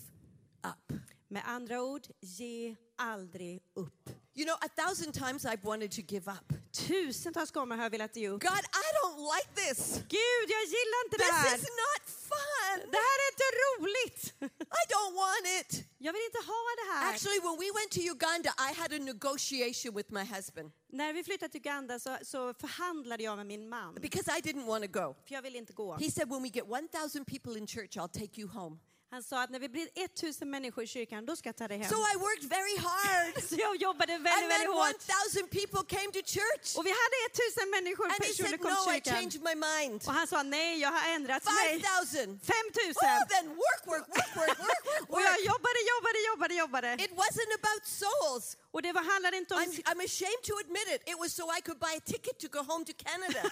[0.62, 0.98] up.
[1.28, 4.10] Med andra ord, ge aldrig upp.
[4.34, 6.52] You know, a thousand times I've wanted to give up.
[6.72, 8.42] Tusentals gånger har jag velat ge upp.
[8.42, 9.78] God, I don't like this.
[10.08, 11.56] Gud, jag gillar inte det This här.
[11.58, 12.90] is not fun.
[12.90, 14.34] Det här är inte roligt.
[14.80, 15.84] I don't want it.
[15.98, 17.12] Jag vill inte ha det här.
[17.14, 21.24] Actually, when we went to Uganda, I had a negotiation with my husband När vi
[21.24, 23.94] flyttade till Uganda så, så förhandlade jag med min man.
[23.94, 25.14] because I didn't want to go.
[25.26, 25.94] För jag ville inte gå.
[25.96, 28.78] He said, When we get 1,000 people in church, I'll take you home.
[29.14, 31.78] Han sa att när vi blir 1000 människor i kyrkan, då ska jag ta dig
[31.78, 31.90] hem.
[31.94, 33.32] So I worked very hard.
[33.48, 34.96] Så jag jobbade And väldigt, väldigt hårt.
[35.34, 36.66] 1,000 people came to church.
[36.78, 39.12] Och vi hade 1000 människor And he personer said, kom No, till I kyrkan.
[39.16, 39.98] changed my mind.
[40.08, 41.70] Och han sa nej, jag har ändrat mig.
[41.80, 42.40] 5,000.
[42.40, 42.94] 5000.
[43.04, 46.90] Oh, then work, work, work, work, work, work, Och jag jobbade, jobbade, jobbade, jobbade.
[47.06, 48.44] It wasn't about souls.
[48.74, 49.60] Och det var, handlade inte om...
[49.60, 51.00] I'm, I'm ashamed to admit it.
[51.12, 53.42] It was so I could buy a ticket to go home to Canada.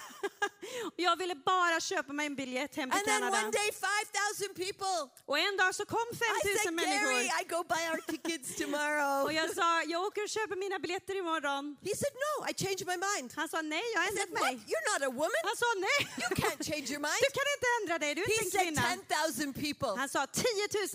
[1.06, 3.38] Jag ville bara köpa mig en biljett hem till and then Kanada.
[3.42, 4.96] one day, 5,000 people.
[5.30, 7.12] Och en dag så kom I 5000 said, människor.
[7.12, 9.14] Gary, I go buy our tickets tomorrow.
[9.26, 11.64] Och jag sa, jag åker och köper mina biljetter imorgon.
[11.88, 13.26] He said, No, I changed my mind.
[13.36, 14.52] Han sa nej, jag har said, ändrat What?
[14.52, 14.54] mig.
[14.70, 15.42] You're not a woman.
[15.50, 15.98] Han sa nej.
[16.22, 17.20] You can't change your mind.
[17.26, 19.52] Du kan inte ändra dig, du är He inte en said kvinna.
[19.52, 19.92] 10,000 people.
[20.02, 20.44] Han sa 10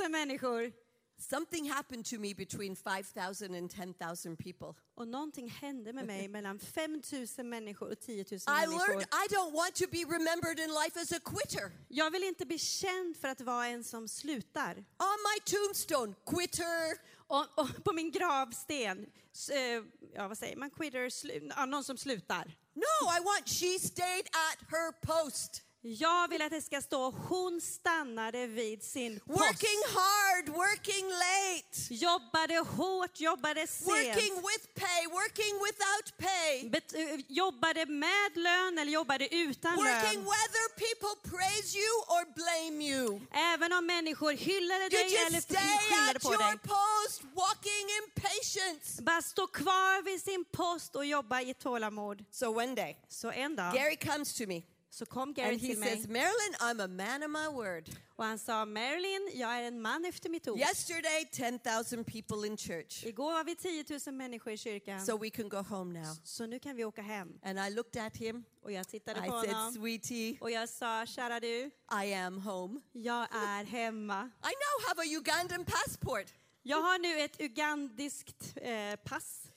[0.02, 0.85] 000 människor.
[1.18, 4.74] Something happened to me between 5,000 and 10,000 people.
[4.96, 7.02] Och någonting hände med mig mellan 5
[7.38, 8.88] 000 människor och 10 000 I människor.
[8.88, 11.72] learned I don't want to be remembered in life as a quitter.
[11.88, 14.72] Jag vill inte bli känd för att vara en som slutar.
[15.00, 17.16] On my tombstone, quitter.
[17.28, 21.84] Och, och på min gravsten, s- eh, ja vad säger man, quitter, slu, ja, någon
[21.84, 22.58] som slutar.
[22.74, 25.62] No, I want she stayed at her post.
[25.88, 29.40] Jag vill att det ska stå, hon stannade vid sin post.
[29.40, 31.94] Working hard, working late.
[31.94, 33.88] Jobbade hårt, jobbade sent.
[33.90, 36.70] Working with pay, working without pay.
[36.70, 40.26] Bet, eh, jobbade med lön eller jobbade utan Working lön.
[40.34, 43.20] whether people praise you or blame you.
[43.54, 46.58] Även om människor hyllade You dig eller stay skyllade at på your dig.
[46.58, 49.02] post, walking in patience.
[49.02, 52.26] Bara stå kvar vid sin post och jobba i tålamod.
[52.32, 54.62] So one day, Så en dag Gary comes to me
[54.96, 57.90] så kom Gary and he till says, mig Marilyn, I'm a man of my word.
[58.16, 60.60] och han sa Marilyn, jag är en man efter mitt ord.
[60.60, 63.06] Yesterday, 10,000 people in church.
[63.06, 65.06] Igår var vi 10 000 människor i kyrkan.
[65.06, 66.16] So we can go home now.
[66.24, 67.40] Så nu kan vi åka hem.
[67.44, 68.44] And I looked at him.
[68.64, 71.72] Och jag tittade I på said, honom Sweetie, och jag sa, kära du,
[72.06, 72.82] I am home.
[72.92, 74.24] jag är hemma.
[74.24, 76.34] I now have a Ugandan passport.
[76.64, 79.52] Jag har nu ett ugandiskt eh, pass.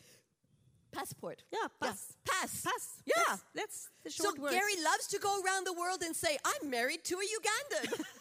[0.93, 1.43] Passport.
[1.53, 1.69] Yeah.
[1.81, 2.13] pass.
[2.25, 2.63] Pass.
[2.63, 3.03] Pass.
[3.07, 3.15] Yeah.
[3.27, 4.51] That's, that's the So short word.
[4.53, 8.03] Gary loves to go around the world and say, I'm married to a Ugandan.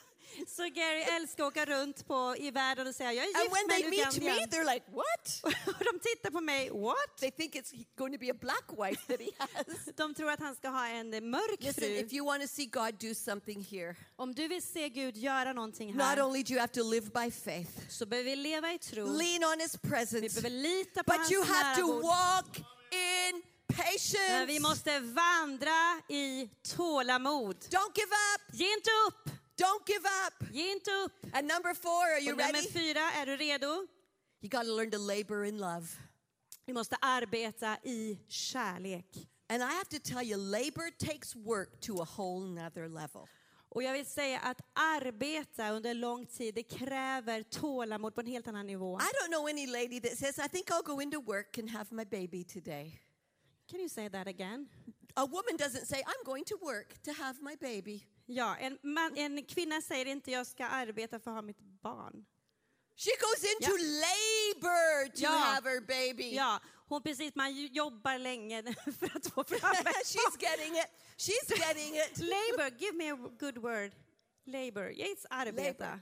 [0.47, 3.56] Så Gary älskar att åka runt på, i världen och säga, jag är and gift
[3.56, 5.41] when med they meet me, they're like, what?
[5.67, 7.17] Och de tittar på mig, what?
[7.19, 9.86] They think it's going to be a black wife that he has.
[9.95, 11.97] De tror att han ska ha en eh, mörk Listen, fru.
[11.97, 15.54] if you want to see God do something here, Om du vill se Gud göra
[15.54, 18.73] någonting not här only do you have to live by faith, så behöver vi leva
[18.73, 19.06] i tro.
[19.06, 22.58] lean on his Vi presence, behöver lita på but hans you have to walk
[22.91, 24.30] in patience.
[24.32, 27.56] Men vi måste vandra i tålamod.
[27.56, 28.41] Don't give up.
[28.60, 29.30] Ge inte upp!
[29.58, 30.54] Don't give up.
[30.54, 31.12] Ge inte upp!
[31.34, 32.67] And number four, are you nummer ready?
[32.67, 33.88] fyra, är du redo?
[34.41, 35.88] You got to learn to labor in love.
[36.65, 39.28] Vi måste arbeta i kärlek.
[39.50, 43.28] And I have to tell you, labor takes work to a whole nother level.
[43.70, 48.48] Och jag vill säga att arbeta under lång tid, det kräver tålamod på en helt
[48.48, 49.00] annan nivå.
[49.00, 51.96] I don't know any lady that says, I think I'll go into work and have
[51.96, 53.00] my baby today.
[53.70, 54.67] Can you say that again?
[55.15, 58.06] A woman doesn't say, I'm going to work to have my baby.
[58.30, 62.26] Ja, en, man, en kvinna säger inte jag ska arbeta för att ha mitt barn.
[62.96, 64.02] She goes into Yeah.
[64.08, 65.34] labor to Yeah.
[65.38, 66.36] have her baby.
[66.36, 68.63] Ja, hon precis, man jobbar länge
[69.00, 70.88] för att få fram ett She's getting it.
[71.18, 72.18] She's getting it.
[72.18, 73.92] Labor, give me a good word.
[74.46, 75.86] Labor, yes, arbeta.
[75.86, 76.00] Labor.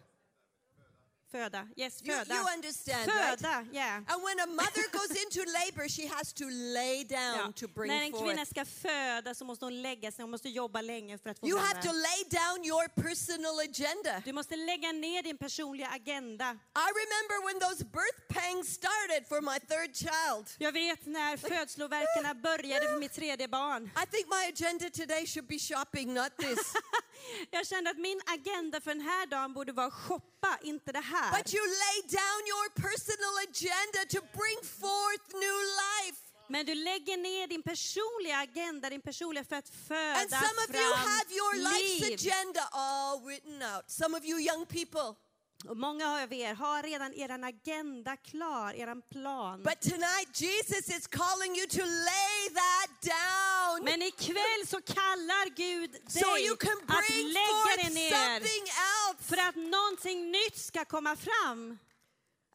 [1.35, 2.35] Föda, yes, You, föda.
[2.35, 3.39] you understand, right?
[3.39, 3.95] Föda, yeah.
[4.11, 7.51] And when a mother goes into labor, she has to lay down Ja.
[7.55, 10.81] to bring När en kvinna ska föda så måste hon lägga sig, hon måste jobba
[10.81, 14.21] länge för att få You have to lay down your personal agenda.
[14.25, 16.47] Du måste lägga ner din personliga agenda.
[16.85, 20.45] I remember when those birth pangs started for my third child.
[20.57, 23.83] Jag vet när födslovärkarna började för mitt tredje barn.
[24.03, 26.73] I think my agenda today should be shopping, not this.
[27.51, 31.24] Jag kände att min agenda för den här dagen borde vara shoppa, inte det här.
[31.31, 36.17] But you lay down your personal agenda to bring forth new life.
[36.49, 40.69] Men du lägger ner din personliga agenda, din personliga för att föda And some of
[40.69, 42.13] fram you have your life's liv.
[42.13, 43.83] agenda all written out.
[43.87, 45.15] Some of you young people.
[45.65, 49.63] Och många av er har redan er agenda klar, er plan.
[49.63, 55.91] But tonight, Jesus is calling you to lay that down Men ikväll så kallar Gud
[55.91, 59.23] dig so you can att bring lägga forth dig ner something else.
[59.23, 61.77] för att någonting nytt ska komma fram.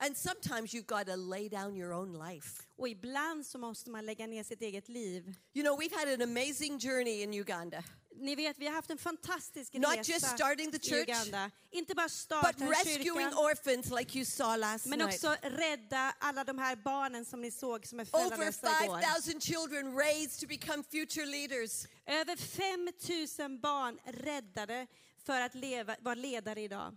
[0.02, 2.62] And sometimes you've got to lay down your own life.
[2.76, 5.34] Och ibland så måste man lägga ner sitt eget liv.
[5.52, 7.82] You know, we've had an amazing journey in Uganda,
[8.14, 11.50] Ni vet, vi har haft en fantastisk Not resa just starting the i church, Uganda.
[11.70, 15.14] Inte bara but starta en rescuing kyrka, orphans like you saw last men night.
[15.14, 19.00] också rädda alla de här barnen som ni såg som är föräldralösa igår.
[19.00, 21.86] 5,000 children raised to become future leaders.
[22.06, 22.36] Över
[23.38, 24.86] 5 000 barn räddade
[25.26, 26.96] för att leva, vara ledare idag.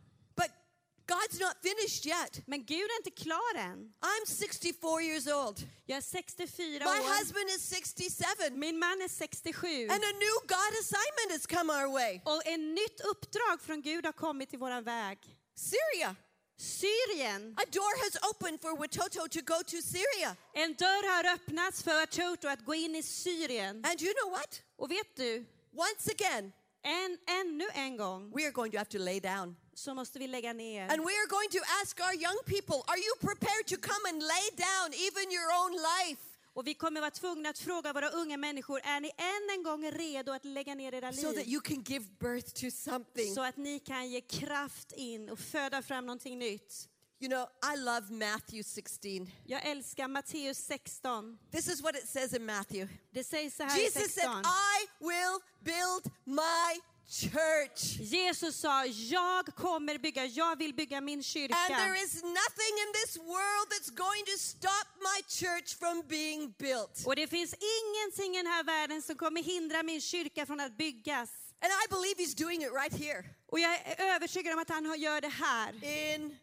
[1.08, 2.48] God's not finished yet.
[2.48, 3.94] Men Gud är inte klar än.
[4.02, 5.68] I'm 64 years old.
[5.86, 7.20] Jag är 64 My år.
[7.20, 8.26] husband is 67.
[8.52, 9.68] Min man är 67.
[9.88, 12.22] And a new God assignment has come our way.
[12.26, 15.18] Och ett nytt uppdrag från Gud har kommit i våran väg.
[15.56, 16.16] Syria.
[16.58, 17.56] Syrien.
[17.58, 20.36] A door has opened for Watoto to go to Syria.
[20.54, 23.86] En dörr har öppnats för Toto att gå in i Syrien.
[23.86, 24.62] And you know what?
[24.78, 28.98] Och vet du, Once again, en, ännu en gång we are going to have to
[28.98, 29.56] lay down.
[29.76, 30.82] Så måste vi lägga ner.
[30.82, 34.22] And we are going to ask our young people, are you prepared to come and
[34.22, 36.22] lay down even your own life?
[36.56, 39.92] Och vi kommer vara tvungna att fråga våra unga människor, är ni än en gång
[39.92, 41.48] redo att lägga ner era So that liv?
[41.48, 43.36] you can give birth to something.
[43.36, 46.90] Så att ni kan ge kraft in och föda fram någonting nytt.
[47.20, 49.30] You know, I love Matthew 16.
[49.46, 51.38] Jag älskar Matteus 16.
[51.52, 52.94] This is what it says in Matthew.
[53.12, 54.42] Det sägs så här i Jesus said, 16.
[54.42, 58.00] I will build my church.
[58.00, 61.56] Jesus sa, jag kommer bygga, jag vill bygga min And kyrka.
[61.68, 67.04] there is nothing in this world that's going to stop my church from being built.
[67.06, 70.78] Och det finns ingenting i den här världen som kommer hindra min kyrka från att
[70.78, 71.30] byggas.
[71.62, 75.00] And I believe he's doing it right here Och jag är övertygad om att han
[75.00, 75.84] gör det här.
[75.84, 76.38] in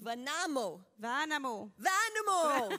[0.00, 0.80] Vanamo.
[0.96, 1.70] Värnamo.
[1.76, 2.68] Vanamo.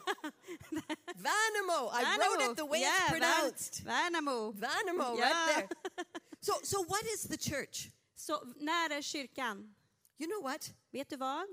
[1.15, 1.91] Vanamo.
[1.93, 3.83] I wrote it the way yeah, it's pronounced.
[3.85, 4.51] Värnamo.
[4.51, 5.25] Vanamo, Ja.
[5.25, 5.67] right there.
[6.41, 7.89] So, so what is the church?
[8.15, 9.75] Så när är kyrkan?
[10.19, 10.71] You know what?
[10.91, 11.47] Vet du vad?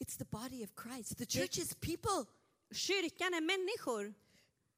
[0.00, 1.18] It's the body of Christ.
[1.18, 2.26] The church is people.
[2.72, 4.14] Kyrkan är människor.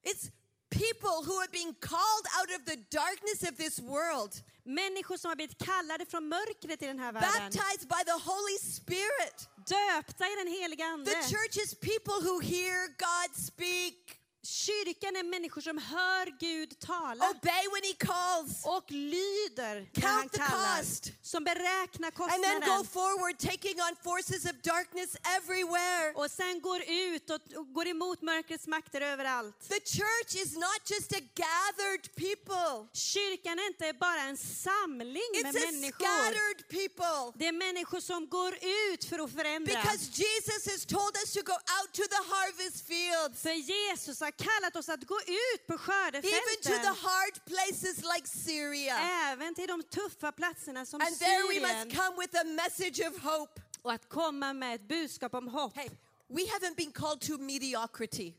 [0.03, 0.31] It's
[0.71, 5.37] people who are being called out of the darkness of this world, Människor som har
[5.37, 7.31] blivit kallade från mörkret i den här världen.
[7.33, 9.49] baptized by the Holy Spirit.
[9.57, 11.11] Döpta i den heliga Ande.
[11.11, 17.31] The church is people who hear God speak, Kyrkan är människor som hör Gud tala
[17.31, 20.79] obey when He calls, och lyder när han Count the kallar.
[20.79, 21.13] cost.
[21.23, 22.87] Som beräknar and then go kostnaden.
[22.87, 26.13] forward, taking on forces of darkness everywhere.
[26.15, 29.69] Och sen går ut och och går emot mörkrets makter överallt.
[29.69, 35.55] The church is not just a gathered people, Kyrkan är inte bara en samling med
[35.55, 36.05] it's a människor.
[36.07, 37.33] scattered people.
[37.39, 38.55] Det är människor som går
[38.93, 39.75] ut för att förändra.
[39.83, 44.31] Because Jesus has told us to go out to the harvest fields, För Jesus har
[44.37, 45.18] kallat oss att gå
[45.55, 46.94] ut på even to the skördefälten.
[46.94, 48.99] hard places like Syria.
[48.99, 51.88] Även till de tuffa platserna som And there we Syrien.
[51.88, 53.61] must come with a message of hope.
[53.83, 55.77] Och att komma med ett budskap om hopp.
[55.77, 55.88] Hey,
[56.29, 58.35] we haven't been called to mediocrity.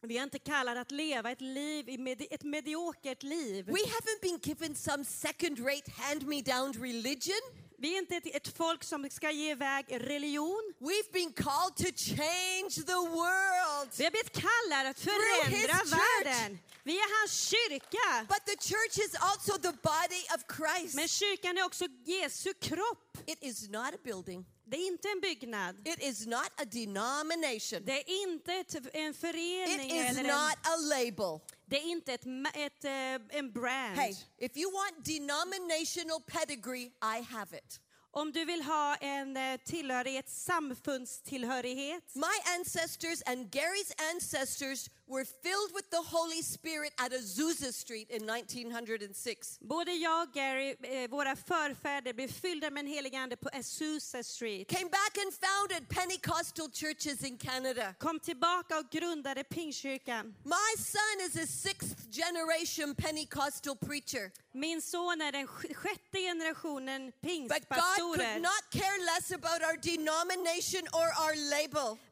[0.00, 3.66] Vi är inte kallade att leva ett liv, ett mediokert liv.
[3.66, 7.67] We haven't been given some second rate, hand me down religion.
[7.80, 10.74] Vi är inte ett, ett folk som ska ge iväg religion.
[10.78, 13.90] We've been called to change the world.
[13.98, 16.58] Vi har blivit kallade att förändra världen.
[16.82, 18.26] Vi är hans kyrka.
[18.28, 20.94] But the church is also the body of Christ.
[20.94, 23.18] Men kyrkan är också Jesu kropp.
[23.26, 24.46] It is not a building.
[24.70, 25.88] Det är inte en byggnad.
[25.88, 27.84] It is not a denomination.
[27.84, 28.52] Det är inte
[28.92, 31.40] en It förening is eller en, not a label.
[31.66, 33.98] det är inte ett, ett, eh, en brand.
[33.98, 37.80] Hey, if you want denominational pedigree, I have it.
[38.10, 42.14] Om du vill ha en eh, tillhörighet, samfundstillhörighet.
[42.14, 48.26] My ancestors and Gary's ancestors were filled with the Holy Spirit at Azusa Street in
[48.30, 49.58] 1906.
[49.60, 54.22] Både jag och Gary, eh, våra förfäder, blev fyllda med en helig ande på Azusa
[54.22, 54.68] Street.
[54.68, 57.94] Came back and founded Pentecostal churches in Canada.
[57.98, 60.34] Kom tillbaka och grundade Pingstkyrkan.
[60.44, 64.30] My son is a sixth generation Pentecostal preacher.
[64.52, 68.40] Min son är den sj- sjätte generationen pingstpastorer.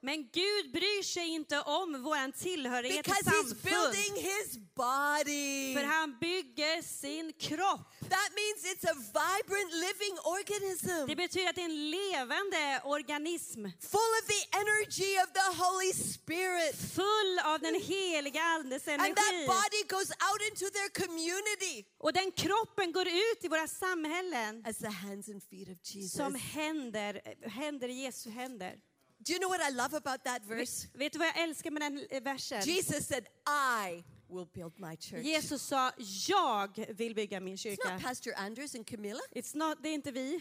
[0.01, 3.62] Men Gud bryr sig inte om våran tillhörighet because He's samfund.
[3.62, 5.74] building His body.
[5.74, 7.84] För han bygger sin kropp.
[8.16, 13.61] That means it's a vibrant living organism Det betyder att det är en levande organism.
[13.95, 16.74] full of the energy of the Holy Spirit.
[16.95, 19.47] Full av den heliga Andes And that energi.
[19.47, 24.78] body goes out into their community Och den kroppen går ut i våra samhällen as
[24.78, 26.12] the hands and feet of Jesus.
[26.12, 28.74] som händer, händer i Jesu händer.
[29.26, 30.86] Do you know what I love about that verse?
[30.94, 32.60] Vet du vad jag älskar med den versen?
[32.64, 35.24] Jesus said, I will build my church.
[35.24, 35.92] Jesus sa,
[36.28, 37.92] jag vill bygga min It's kyrka.
[37.92, 39.20] not Pastor Anders and Camilla.
[39.34, 40.40] It's not, det är inte vi.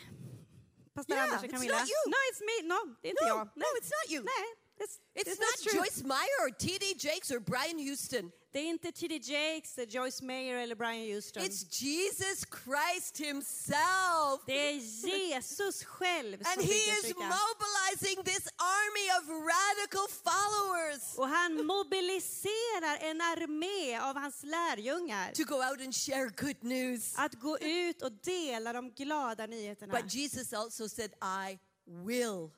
[0.93, 1.79] Pastor Yeah, Anders och it's Camilla.
[1.79, 2.11] not you.
[2.11, 2.67] No, it's me.
[2.67, 3.47] No, det är inte No, jag.
[3.55, 4.23] no, it's not you.
[4.23, 4.45] Nej,
[4.79, 5.79] it's, It's it's not true.
[5.79, 6.86] Joyce Meyer or T.D.
[6.99, 8.31] Jakes or Brian Houston.
[8.56, 9.16] Det är inte T.D.
[9.16, 11.43] Jakes, Joyce Mayer eller Brian Houston.
[11.43, 14.41] It's Jesus Christ Himself.
[14.45, 21.28] Det är Jesus själv som And He is mobilizing this army of radical followers Och
[21.28, 27.14] han mobiliserar en armé av hans lärjungar to go out and share good news.
[27.18, 30.01] att gå ut och dela de glada nyheterna.
[30.01, 32.51] But Jesus also said, I will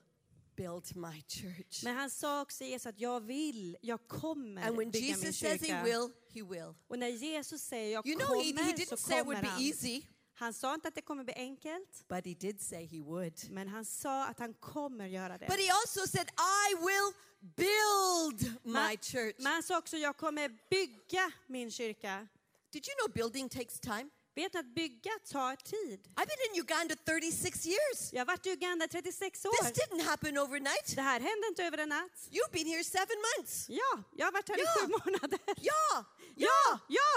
[0.58, 1.84] build my church.
[1.84, 5.38] Men han sa också Jesus att jag vill, jag kommer And when bygga min Jesus
[5.38, 5.82] says He kyrka.
[5.84, 6.74] will, He will.
[6.88, 9.40] Och när Jesus säger jag You know, He, kommer he så didn't say it would
[9.40, 10.02] be easy,
[10.34, 13.50] Han sa inte att det kommer bli enkelt, but He did say He would.
[13.50, 15.46] men han sa att han kommer göra det.
[15.46, 17.12] But He also said, I will
[17.56, 19.34] build my church.
[19.38, 22.28] men han sa också jag kommer bygga min kyrka.
[22.70, 24.10] Did you know building takes time?
[24.40, 26.00] Vet du att bygga tar tid?
[26.16, 27.98] I've been in Uganda 36 years.
[28.12, 29.64] Jag har varit i Uganda i 36 This år.
[29.80, 30.88] didn't happen overnight.
[30.94, 32.18] Det här hände inte över en natt.
[32.30, 33.66] You've been here seven months.
[33.68, 34.64] Ja, jag har varit här Ja.
[34.64, 35.38] i sju månader.
[35.46, 36.04] Yeah,
[36.36, 37.10] Ja, ja!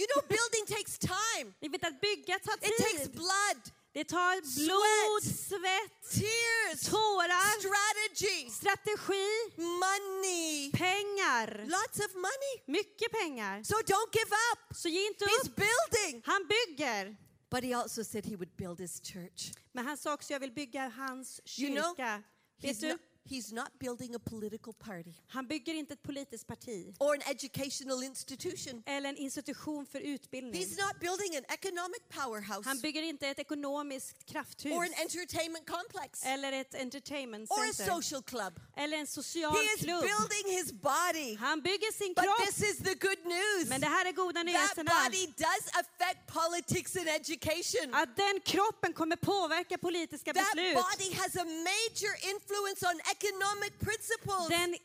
[0.00, 1.52] You know, building takes time.
[1.60, 3.10] Ni vet att bygga tar It takes tid.
[3.12, 3.62] blood,
[3.92, 4.34] Det tar
[4.64, 11.64] blod, svett, tears, tårar, strategy, strategi, money, pengar.
[11.66, 12.54] lots of money.
[12.66, 13.62] Mycket pengar.
[13.62, 14.76] So don't give up.
[14.76, 15.56] Så ge inte He's upp.
[15.56, 16.22] building.
[16.26, 17.16] Han bygger.
[17.50, 19.52] But he also said he would build his church.
[19.72, 22.22] Men han sa också jag vill bygga hans You know, kyrka.
[22.62, 22.98] Vet du?
[23.30, 28.02] He's not building a political party Han bygger inte ett politiskt parti or an educational
[28.02, 28.82] institution.
[28.86, 30.62] eller en institution för utbildning.
[30.62, 35.66] He's not building an economic powerhouse Han bygger inte ett ekonomiskt krafthus or an entertainment
[35.70, 38.60] complex eller ett entertainment or a center social club.
[38.76, 40.02] eller en social He is klubb.
[40.02, 41.36] building his body.
[41.36, 42.46] Han bygger sin But kropp.
[42.46, 43.68] this is the good news.
[43.68, 44.90] Men det här är goda That nyheterna.
[45.04, 47.94] body does affect politics and education.
[47.94, 50.74] Att den kroppen kommer påverka politiska That beslut.
[50.74, 54.48] body has a major influence on economic principles.
[54.48, 54.76] Den,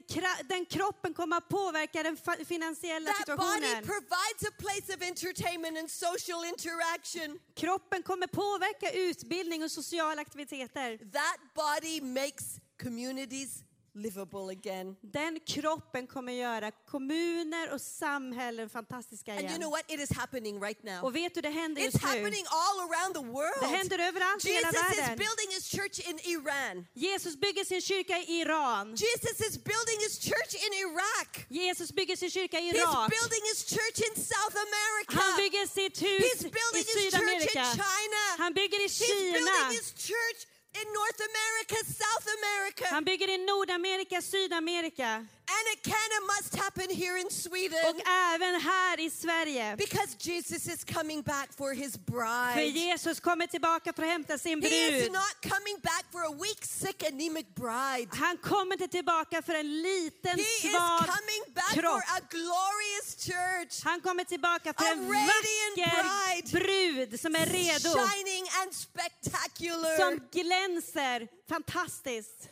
[0.47, 3.83] den kroppen kommer att påverka den finansiella That body situationen.
[3.83, 7.39] provides a place of entertainment and social interaction.
[7.55, 10.97] Kroppen kommer påverka utbildning och sociala aktiviteter.
[10.97, 12.45] That body makes
[12.83, 13.63] communities
[13.95, 14.95] livable again.
[15.01, 19.61] Den kroppen kommer göra kommuner och samhällen fantastiska And you igen.
[19.61, 19.83] know what?
[19.91, 21.03] It is happening right now.
[21.05, 22.07] Och vet du, det händer It's just nu.
[22.09, 23.63] happening all around the Det world.
[23.77, 25.17] händer överallt i hela Jesus is världen.
[25.17, 26.85] building his church in Iran.
[26.93, 28.85] Jesus bygger sin kyrka i Iran.
[28.95, 31.29] Jesus is building his church in Iraq.
[31.49, 33.09] Jesus bygger sin kyrka i He's Irak.
[33.17, 35.13] building his church in South America.
[35.21, 37.63] Han bygger sitt hus He's i building his church in Sydamerika.
[37.83, 38.21] China.
[38.43, 39.71] Han bygger i He's building Kina.
[39.79, 40.39] his church
[40.79, 42.85] in North America, South America.
[42.95, 47.79] Han bygger i Nordamerika, Sydamerika And it can and must happen here in Sweden.
[47.89, 49.75] och även här i Sverige.
[49.77, 52.69] Because Jesus is coming back for his För bride.
[52.79, 55.11] Jesus kommer tillbaka för att hämta sin He is brud.
[55.11, 58.09] not coming back for a weak, sick, anemic bride.
[58.11, 61.91] Han kommer inte tillbaka för en liten He is svag coming back kropp.
[61.93, 63.83] for a glorious church.
[63.83, 67.89] Han kommer tillbaka för A en vacker brud som är redo.
[67.89, 69.97] Shining and spectacular.
[69.97, 72.49] Som glänser fantastiskt.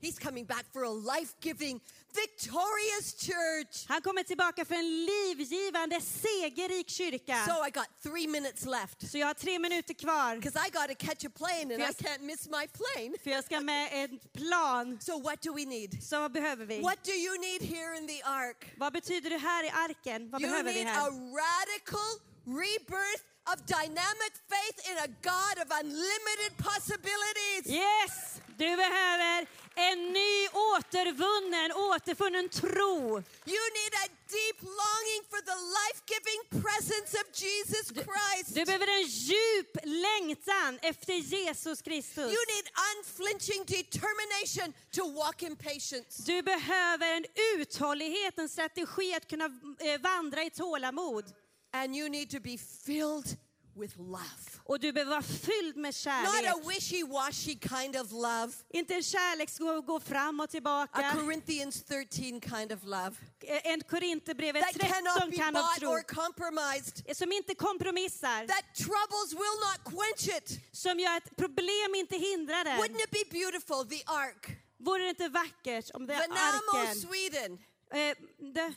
[0.00, 1.80] He's coming back for a life-giving,
[2.14, 3.84] victorious church.
[3.88, 7.36] Han kommer tillbaka för en livgivande, segerrik kyrka.
[7.46, 9.10] So I got three minutes left.
[9.10, 10.36] Så jag har tre minuter kvar.
[10.36, 13.18] Because I got to catch a plane and I can't miss my plane.
[13.22, 14.98] För jag ska med en plan.
[15.00, 16.02] So what do we need?
[16.02, 16.80] Så vad behöver vi?
[16.80, 18.74] What do you need here in the ark?
[18.76, 20.30] Vad betyder det här i arken?
[20.30, 21.08] Vad You behöver vi need här?
[21.08, 22.10] a radical
[22.46, 27.66] rebirth of dynamic faith in a God of unlimited possibilities.
[27.66, 28.40] Yes!
[28.58, 33.22] Du behöver en ny återvunnen, återfunnen tro.
[33.54, 38.54] You need a deep longing for the life giving presence of Jesus Christ.
[38.54, 42.32] Du behöver en djup längtan efter Jesus Kristus.
[42.32, 46.22] You need unflinching determination to walk in patience.
[46.26, 47.24] Du behöver en
[47.54, 49.44] uthållighet, en strategi att kunna
[49.80, 51.24] eh, vandra i tålamod.
[51.72, 53.36] And you need to be filled
[53.76, 54.60] with love.
[54.64, 56.50] Och du behöver vara fylld med Not kärlek.
[56.54, 61.10] a wishy washy kind of love, Inte en kärlek som går fram och a tillbaka.
[61.20, 63.16] Corinthians 13 kind of love
[63.46, 65.88] Eh, En Korinthierbrevet that 13 cannot be av bought tro.
[65.90, 68.46] or compromised, Som inte kompromissar.
[68.46, 70.60] that troubles will not quench it.
[70.72, 72.78] Som gör att problem inte hindrar den.
[72.80, 73.88] Wouldn't it be beautiful?
[73.88, 74.56] The ark.
[74.78, 76.96] Vore det inte vackert om det är arken...
[77.00, 77.58] Sweden.
[77.92, 78.16] Eh,
[78.54, 78.74] det,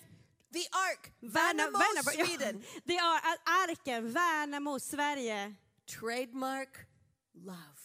[0.54, 1.14] The ark.
[1.20, 2.64] Värna, Värnamo, Värnamo, ja, Sweden.
[2.86, 3.04] det är
[3.70, 5.54] arken, Värnamo, Sverige.
[6.00, 6.70] Trademark
[7.34, 7.82] love.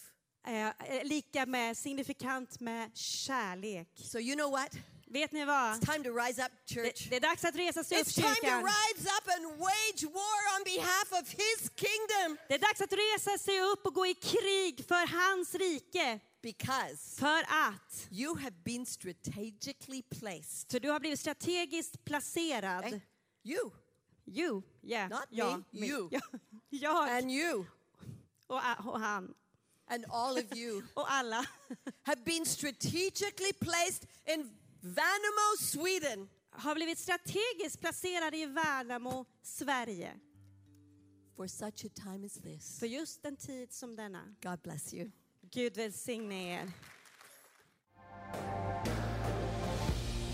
[0.47, 3.87] Eh, eh, lika med, signifikant med kärlek.
[3.95, 4.71] So you know what?
[5.09, 5.73] Vet ni vad?
[5.73, 7.07] It's time to rise up, Det, church.
[7.09, 8.63] det är dags att resa sig upp It's time to kyrkan.
[8.63, 12.37] rise up and wage war on behalf of his kingdom.
[12.47, 16.19] Det är dags att resa sig upp och gå i krig för hans rike.
[16.41, 18.07] Because För att.
[18.11, 20.71] you have been strategically placed.
[20.71, 22.85] För du har blivit strategiskt placerad.
[22.85, 22.99] Okay?
[23.43, 23.71] You
[24.27, 25.09] You, yeah.
[25.09, 25.89] Not ja, me, mig.
[25.89, 26.09] you.
[26.11, 26.21] Ja,
[26.69, 27.65] jag and you
[28.47, 29.33] och, och han
[29.87, 31.45] and all of you och alla
[32.03, 40.19] have been strategically placed in Värnamo, Sweden har blivit strategiskt placerade i Värnamo, Sverige.
[41.35, 42.79] for such a time as this.
[42.79, 44.35] För just en tid som denna.
[44.41, 45.11] God bless you.
[45.53, 46.59] Gud välsigne er.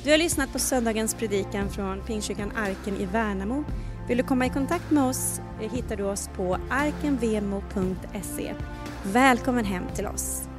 [0.03, 3.63] Du har lyssnat på söndagens predikan från Pingstkyrkan Arken i Värnamo.
[4.07, 8.53] Vill du komma i kontakt med oss eh, hittar du oss på arkenvemo.se.
[9.03, 10.52] Välkommen hem till oss.